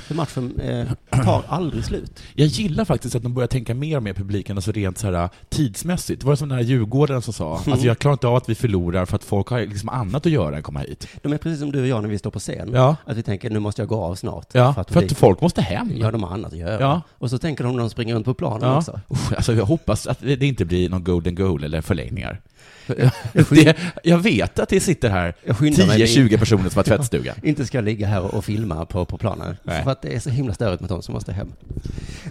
[0.07, 0.87] För matchen eh,
[1.23, 2.19] tar aldrig slut.
[2.35, 5.29] Jag gillar faktiskt att de börjar tänka mer och mer publiken, alltså rent så här
[5.49, 6.21] tidsmässigt.
[6.21, 7.71] Det var som den här Djurgården som sa, Mm.
[7.71, 10.31] alltså jag klarar inte av att vi förlorar för att folk har liksom annat att
[10.31, 11.07] göra än komma hit.
[11.21, 12.71] De är precis som du och jag när vi står på scen.
[12.73, 12.95] Ja.
[13.05, 14.47] Att vi tänker, nu måste jag gå av snart.
[14.53, 15.91] Ja, för att publiken- folk måste hem.
[15.95, 16.81] Ja, de har annat att göra.
[16.81, 17.01] Ja.
[17.11, 18.77] Och så tänker de när de springer runt på planen Ja.
[18.77, 18.99] också.
[19.11, 22.41] Usch, alltså jag hoppas att det inte blir någon golden goal eller förlängningar.
[22.87, 27.35] Det, jag vet att det sitter här Jag skyndar mig 10-20 personer som har tvättstuga.
[27.43, 29.57] inte ska jag ligga här och filma på, på planen.
[29.63, 29.83] Nej.
[29.83, 31.53] För att det är så himla störigt med de som måste hem.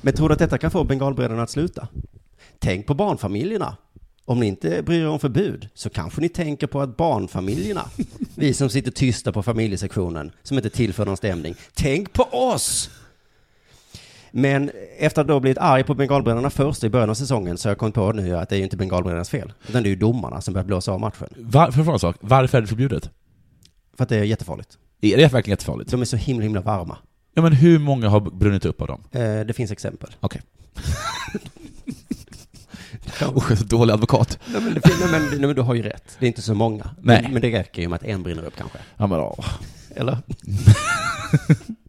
[0.03, 1.89] Men tror du att detta kan få bengalbröderna att sluta?
[2.59, 3.77] Tänk på barnfamiljerna.
[4.25, 7.85] Om ni inte bryr er om förbud så kanske ni tänker på att barnfamiljerna,
[8.35, 12.91] vi som sitter tysta på familjesektionen, som inte tillför någon stämning, tänk på oss!
[14.33, 17.71] Men efter att då blivit arg på bengalbröderna först i början av säsongen så har
[17.71, 19.97] jag kommit på nu att det är ju inte bengalbrödernas fel, utan det är ju
[19.97, 21.29] domarna som börjar blåsa av matchen.
[21.37, 22.17] Var, får jag fråga en sak?
[22.21, 23.11] Varför är det förbjudet?
[23.97, 24.79] För att det är jättefarligt.
[25.01, 25.91] Är det verkligen jättefarligt?
[25.91, 26.97] De är så himla, himla varma.
[27.35, 29.01] Ja, men hur många har brunnit upp av dem?
[29.13, 30.11] Eh, det finns exempel.
[30.21, 30.43] Okej.
[33.37, 34.39] Usch, så dålig advokat.
[34.47, 36.17] Nej men, nej, men, nej men du har ju rätt.
[36.19, 36.91] Det är inte så många.
[37.01, 37.23] Nej.
[37.23, 38.79] Men, men det räcker ju med att en brinner upp kanske.
[38.97, 39.47] Ja, men, åh.
[39.97, 40.19] Eller?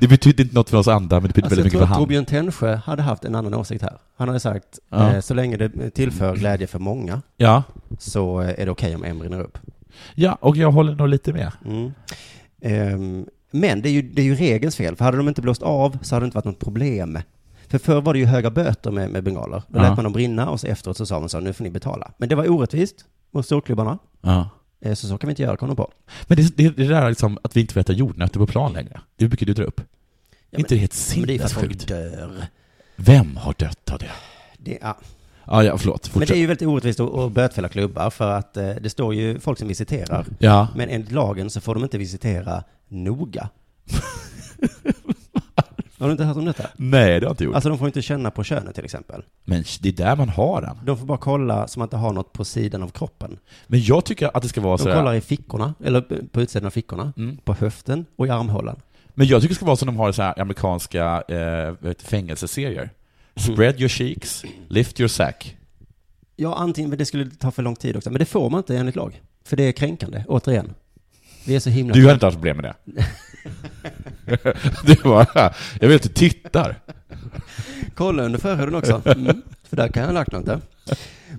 [0.00, 1.98] Det betyder inte något för oss andra, men det betyder Alltså, väldigt mycket för han.
[1.98, 3.98] Torbjörn Tännsjö hade haft en annan åsikt här.
[4.16, 5.12] Han hade sagt, Ja.
[5.14, 7.62] eh, så länge det tillför glädje för många, Ja.
[7.98, 9.58] så eh, är det okej om en brinner upp.
[10.14, 11.52] Ja, och jag håller nog lite med.
[11.66, 11.92] Mm.
[12.62, 15.62] Ehm, men det är, ju, det är ju regelns fel, för hade de inte blåst
[15.62, 17.18] av så hade det inte varit något problem.
[17.68, 19.62] För förr var det ju höga böter med, med bengaler.
[19.68, 19.82] Då Ja.
[19.82, 22.10] lät man dem brinna och så efteråt så sa man så, nu får ni betala.
[22.18, 23.98] Men det var orättvist mot storklubbarna.
[24.22, 24.50] Ja.
[24.80, 25.92] Eh, Så så kan vi inte göra, kom de på.
[26.26, 29.00] Men det, det, det där liksom att vi inte får äta jordnötter på plan längre,
[29.16, 29.80] det brukar du dra upp.
[30.50, 31.88] Ja, inte det helt Men det är sinnessjukt?
[31.88, 32.46] dör.
[32.96, 34.10] Vem har dött av det?
[34.58, 34.96] Det, ja.
[35.46, 36.06] Ja, ja, förlåt.
[36.06, 36.28] Men Fortsätt.
[36.28, 39.58] det är ju väldigt orättvist att, bötfälla klubbar för att eh, det står ju folk
[39.58, 40.26] som visiterar.
[40.38, 40.68] Ja.
[40.76, 43.48] Men enligt lagen så får de inte visitera noga.
[45.98, 46.66] har du inte hört om detta?
[46.76, 47.54] Nej, det har jag inte gjort.
[47.54, 49.22] Alltså de får inte känna på könet till exempel.
[49.44, 50.76] Men det är där man har den.
[50.86, 53.38] De får bara kolla så man inte har något på sidan av kroppen.
[53.66, 56.00] Men jag tycker att det ska vara De så kollar här, i fickorna, eller
[56.32, 57.36] på utsidan av fickorna, Mm.
[57.36, 58.80] på höften och i armhålan.
[59.20, 62.02] Men jag tycker det ska vara som de har i så här amerikanska eh, vet,
[62.02, 62.90] fängelseserier.
[63.36, 65.56] Spread your cheeks, lift your sack.
[66.36, 68.10] Ja, antingen, men det skulle ta för lång tid också.
[68.10, 69.20] Men det får man inte enligt lag.
[69.44, 70.74] För det är kränkande, återigen.
[71.46, 71.94] Vi är så himla...
[71.94, 73.04] Du har inte haft problem med det?
[74.86, 76.76] du bara, jag vill att du tittar.
[77.94, 79.02] Kolla under förhuden också.
[79.04, 80.60] Mm, för där kan jag ha lagt något där.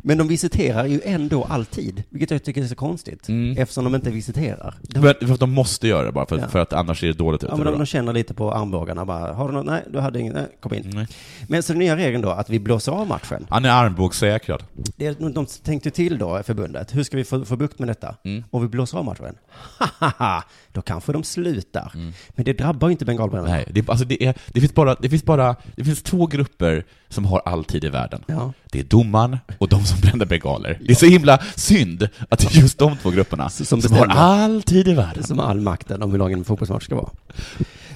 [0.03, 3.27] Men de visiterar ju ändå alltid, vilket jag tycker är så konstigt.
[3.57, 4.75] Eftersom de inte visiterar.
[4.81, 6.47] De, Men för att de måste göra det bara, för, Ja.
[6.47, 7.49] för att annars ser det dåligt ut.
[7.51, 9.65] ja, men de, de känner lite på armbågarna bara, har du något?
[9.65, 10.33] Nej, du hade inget?
[10.33, 10.91] Nej, kom in.
[10.93, 11.07] Nej.
[11.47, 13.45] Men så den nya regeln då, att vi blåser av matchen.
[13.49, 14.63] Han är armbågssäkrad.
[14.95, 18.15] Det, de tänkte till då, förbundet, hur ska vi få, få bukt med detta?
[18.23, 18.43] Mm.
[18.51, 19.35] Och vi blåser av matchen.
[19.77, 21.91] Hahaha, då kanske de slutar.
[22.29, 23.55] Men det drabbar ju inte bengalbränderna.
[23.55, 26.85] Nej, det, alltså det, är, det, finns bara, det finns bara, det finns två grupper
[27.11, 28.23] som har all tid i världen.
[28.27, 28.53] Ja.
[28.71, 30.79] Det är domaren och de som bränner bengaler.
[30.85, 33.89] Det är så himla synd att det är just de två grupperna som som, har
[33.89, 34.15] bestämmer.
[34.15, 35.23] all tid i världen.
[35.23, 37.09] Som har all makten om hur lång en fotbollsmatch ska vara.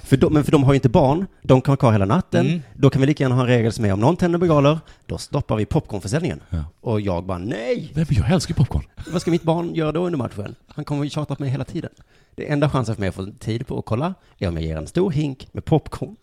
[0.03, 2.45] För de, men för de har ju inte barn, de kan vara kvar hela natten.
[2.47, 2.61] Mm.
[2.73, 5.17] Då kan vi lika gärna ha en regel som är om någon tänder bengaler, då
[5.17, 6.41] stoppar vi popcornförsäljningen.
[6.49, 6.63] Ja.
[6.81, 7.91] Och jag bara nej!
[7.93, 8.83] Nej, men jag älskar ju popcorn.
[9.11, 10.55] Vad ska mitt barn göra då under matchen?
[10.67, 11.91] Han kommer ju tjata på mig hela tiden.
[12.35, 14.77] Det enda chansen för mig att få tid på att kolla är om jag ger
[14.77, 16.15] en stor hink med popcorn.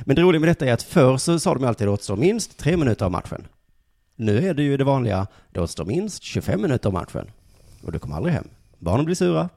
[0.00, 2.16] Men det roliga med detta är att förr så sa de alltid att det återstår
[2.16, 3.46] minst tre minuter av matchen.
[4.16, 7.30] Nu är det ju det vanliga, det återstår minst 25 minuter av matchen.
[7.82, 8.48] Och du kommer aldrig hem.
[8.78, 9.48] Barnen blir sura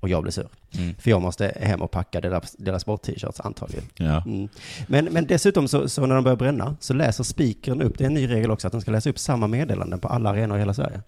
[0.00, 0.48] och jag blir sur.
[0.78, 0.94] Mm.
[0.98, 3.84] För jag måste hem och packa deras, deras sport-t-shirts antagligen.
[3.94, 4.22] Ja.
[4.26, 4.48] Mm.
[4.86, 8.06] Men, men dessutom så, så när de börjar bränna så läser spikern upp, det är
[8.06, 10.60] en ny regel också, att den ska läsa upp samma meddelanden på alla arenor i
[10.60, 11.00] hela Sverige.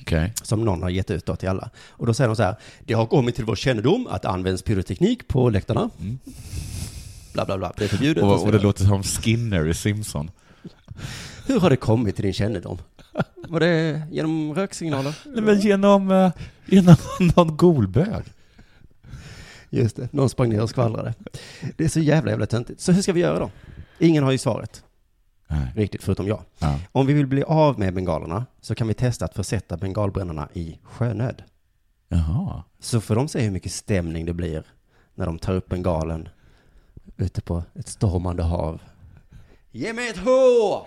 [0.00, 0.32] Okej.
[0.42, 1.70] Som någon har gett ut då till alla.
[1.88, 4.62] Och då säger de så här, det har kommit till vår kännedom att det används
[4.62, 5.90] pyroteknik på läktarna.
[7.36, 8.24] Bla bla bla, det är förbjudet.
[8.24, 10.30] Och, och det låter som Skinner i Simpson.
[11.46, 12.78] Hur har det kommit till din kännedom?
[13.48, 15.18] Var det genom röksignaler?
[15.24, 16.32] Nej, men genom, eh,
[16.66, 16.96] genom
[17.36, 18.24] någon golbög.
[19.70, 21.14] Just det, någon sprang ner och skvallrade.
[21.76, 22.80] Det är så jävla jävla töntigt.
[22.80, 23.50] Så hur ska vi göra då?
[23.98, 24.84] Ingen har ju svaret.
[25.48, 25.72] Nej.
[25.74, 26.42] Riktigt, förutom jag.
[26.58, 26.78] Ja.
[26.92, 30.78] Om vi vill bli av med bengalerna så kan vi testa att försätta bengalbrännarna i
[30.82, 31.42] sjönöd.
[32.08, 32.62] Jaha.
[32.80, 34.64] Så får de se hur mycket stämning det blir
[35.14, 36.28] när de tar upp bengalen
[37.16, 38.80] ute på ett stormande hav.
[39.72, 40.86] Ge mig ett H!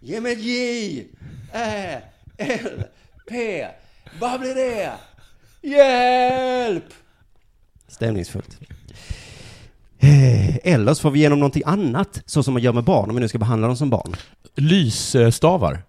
[0.00, 1.06] Ge mig ett J!
[1.52, 2.02] Ä,
[2.38, 2.84] L,
[3.28, 3.66] P.
[4.20, 4.92] Vad blir det?
[5.62, 6.84] Hjälp!
[7.88, 8.58] Stämningsfullt.
[9.98, 13.16] Eh, Eller så får vi igenom någonting annat, så som man gör med barn, om
[13.16, 14.16] vi nu ska behandla dem som barn.
[14.54, 15.82] Lysstavar.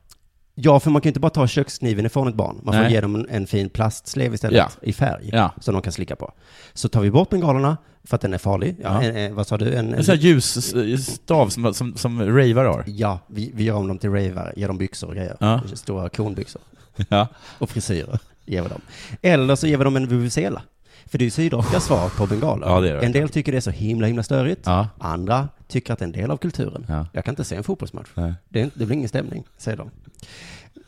[0.56, 2.60] Ja, för man kan ju inte bara ta kökskniven ifrån ett barn.
[2.64, 2.92] Man får Nej.
[2.92, 4.70] ge dem en, en fin plastslev istället, Ja.
[4.82, 5.52] i färg, Ja.
[5.62, 6.32] som de kan slicka på.
[6.74, 8.76] Så tar vi bort bengalerna, för att den är farlig.
[8.84, 9.10] Ja, Ja.
[9.10, 9.74] En, en, vad sa du?
[9.76, 12.84] En, En sån här ljusstav som, som, som ravar har.
[12.88, 15.38] Ja, vi, vi gör om dem till ravare, ger dem byxor och grejer.
[15.40, 15.62] Ja.
[15.74, 16.62] Stora konbyxor.
[17.10, 17.28] Ja.
[17.60, 18.82] Och frisyrer ger vi dem.
[19.22, 20.62] Eller så ger vi dem en vuvuzela.
[21.06, 22.68] För det är ju Sydafrikas svar på bengaler.
[22.68, 23.06] Ja, det är det.
[23.06, 24.62] En del tycker det är så himla, himla störigt.
[24.66, 24.88] Ja.
[25.00, 26.86] Andra tycker att det är en del av kulturen.
[26.90, 27.08] Ja.
[27.12, 28.10] Jag kan inte se en fotbollsmatch.
[28.14, 28.34] Nej.
[28.50, 29.90] Det, är, det blir ingen stämning, säger de.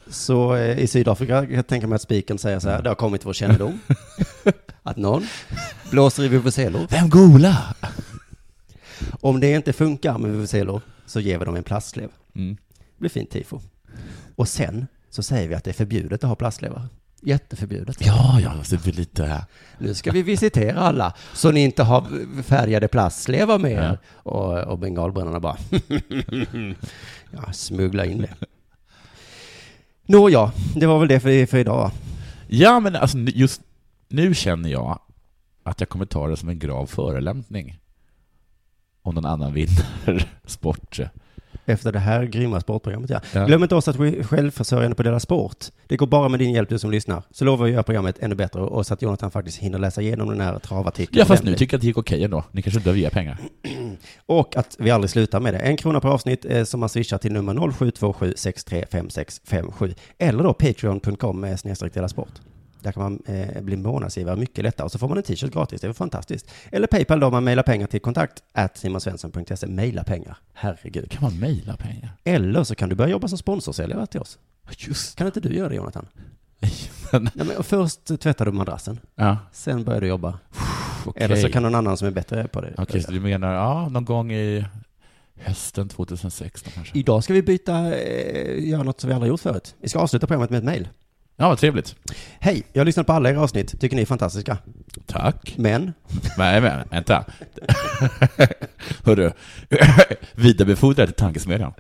[0.10, 2.96] Så eh, i Sydafrika kan jag tänka mig att spiken säger så här, det har
[2.96, 3.80] kommit till vår kännedom
[4.84, 5.28] att någon
[5.92, 6.88] blåser i vuvuzelor.
[6.90, 7.76] Vem gola?
[9.22, 12.10] Om det inte funkar med vuvuzelor så ger vi dem en plastslev.
[12.36, 12.58] Mm.
[12.78, 13.62] Det blir fint tifo.
[14.36, 16.88] Och sen så säger vi att det är förbjudet att ha plastslevar.
[17.22, 18.06] Jätteförbjudet.
[18.06, 19.46] Ja, ja, så det blir lite...
[19.78, 22.06] Nu ska vi visitera alla, så ni inte har
[22.44, 23.98] färgade plastslevar med er.
[24.24, 24.32] Ja.
[24.32, 25.58] Och, och bengalbrännarna bara,
[27.32, 28.36] ja, smuggla in det.
[30.06, 31.92] Nåja, det var väl det för, för idag?
[32.48, 33.62] Ja, men alltså just
[34.08, 35.00] nu känner jag
[35.64, 37.80] att jag kommer ta det som en grav förolämpning.
[39.02, 41.00] Om någon annan vinner sport.
[41.70, 43.22] Efter det här grymma sportprogrammet, ja.
[43.34, 43.46] Ja.
[43.46, 45.66] Glöm inte oss att vi är självförsörjande på Dela Sport.
[45.88, 47.24] Det går bara med din hjälp, du som lyssnar.
[47.32, 50.02] Så lovar vi att göra programmet ännu bättre och så att Jonathan faktiskt hinner läsa
[50.02, 51.20] igenom den här travartikeln.
[51.20, 52.44] Ja, fast nu tycker jag att det gick okej ändå.
[52.52, 53.38] Ni kanske behöver ge pengar.
[54.26, 55.60] Och att vi aldrig slutar med det.
[55.60, 59.96] En krona per avsnitt eh, som man swishar till nummer 0727635657.
[60.18, 62.32] Eller då patreon.com med snedstreck Dela sport.
[62.82, 65.82] Där kan man eh, bli månadsgivare mycket lättare och så får man en t-shirt gratis.
[65.82, 66.52] Det är fantastiskt.
[66.72, 69.68] Eller Paypal då, man mejlar pengar till kontakt at simonsvensson.se.
[69.68, 71.12] Mejla pengar, herregud.
[71.12, 72.10] Kan man mejla pengar?
[72.24, 74.40] Eller så kan du börja jobba som sponsorsäljare till oss.
[74.78, 76.08] Just Kan inte du göra det Jonathan?
[77.12, 80.40] men, Nej, men först tvättar du madrassen, ja, sen börjar du jobba.
[81.06, 81.24] okej.
[81.24, 82.74] Eller så kan någon annan som är bättre på det.
[82.78, 84.66] Okej, så du menar, ja, någon gång i
[85.36, 86.98] hösten 2016 kanske?
[87.00, 89.76] Idag ska vi byta, eh, göra något som vi aldrig gjort förut.
[89.82, 90.88] Vi ska avsluta programmet med ett mejl.
[91.40, 91.96] Ja, vad trevligt.
[92.40, 94.58] Hej, jag har lyssnat på alla era avsnitt, tycker ni är fantastiska.
[95.06, 95.54] Tack.
[95.58, 95.94] Men,
[96.38, 97.26] Nej, men vänta.
[99.04, 99.32] Hörru,
[100.36, 101.74] vidarebefordra till tankesmedjan.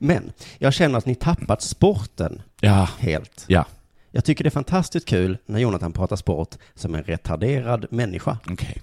[0.00, 3.44] men, jag känner att ni tappat sporten Ja, helt.
[3.46, 3.64] ja,
[4.10, 8.38] Jag tycker det är fantastiskt kul när Jonathan pratar sport som en retarderad människa.
[8.50, 8.82] okej.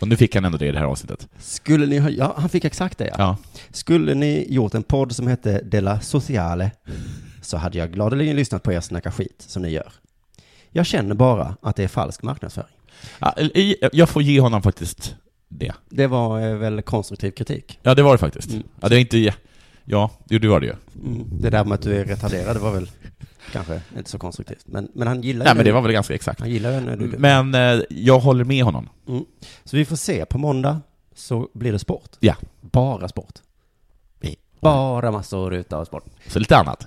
[0.00, 1.28] Och nu fick han ändå det i det här avsnittet.
[1.38, 3.14] Skulle ni ha, ja, han fick exakt det ja.
[3.18, 3.36] Ja.
[3.70, 6.70] Skulle ni gjort en podd som hette Della Sociale
[7.42, 9.92] så hade jag gladeligen lyssnat på er snacka skit som ni gör.
[10.70, 12.76] Jag känner bara att det är falsk marknadsföring.
[13.92, 15.16] jag får ge honom faktiskt
[15.48, 15.72] det.
[15.88, 17.78] Det var eh, väl konstruktiv kritik.
[17.82, 18.50] Ja, det var det faktiskt.
[18.50, 18.62] Mm.
[18.80, 19.34] Ja, det är inte...
[19.84, 20.74] Ja, jo, det var det ju.
[21.04, 21.28] Mm.
[21.40, 22.90] Det där med att du är retarderad det var väl
[23.52, 24.64] kanske inte så konstruktivt.
[24.64, 26.40] Men, men han gillar Nej, men det var väl ganska exakt.
[26.40, 27.14] Han gillar ju när du...
[27.18, 28.88] Men eh, jag håller med honom.
[29.08, 29.24] Mm.
[29.64, 30.80] Så vi får se, på måndag
[31.14, 32.10] så blir det sport.
[32.20, 32.34] Ja.
[32.60, 33.34] Bara sport.
[34.62, 36.04] Bara massor utav sport.
[36.26, 36.86] Så lite annat.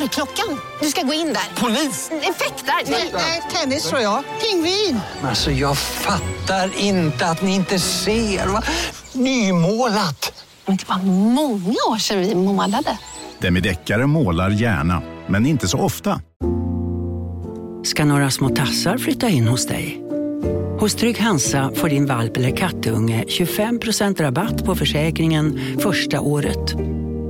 [0.00, 0.60] Dörrklockan.
[0.80, 1.62] Du ska gå in där.
[1.62, 2.10] Polis?
[2.10, 2.90] Effektar?
[3.12, 4.24] Nej, tennis tror jag.
[4.40, 5.00] Pingvin.
[5.22, 8.46] Alltså jag fattar inte att ni inte ser.
[8.46, 8.62] Va?
[9.12, 10.44] Nymålat!
[10.66, 10.98] Men det var
[11.32, 12.98] många år sedan vi målade.
[13.38, 16.20] Demideckare målar gärna, men inte så ofta.
[17.84, 20.02] ska några små tassar flytta in hos dig.
[20.80, 26.74] Hos Trygg Hansa får din valp eller kattunge 25% rabatt på försäkringen första året.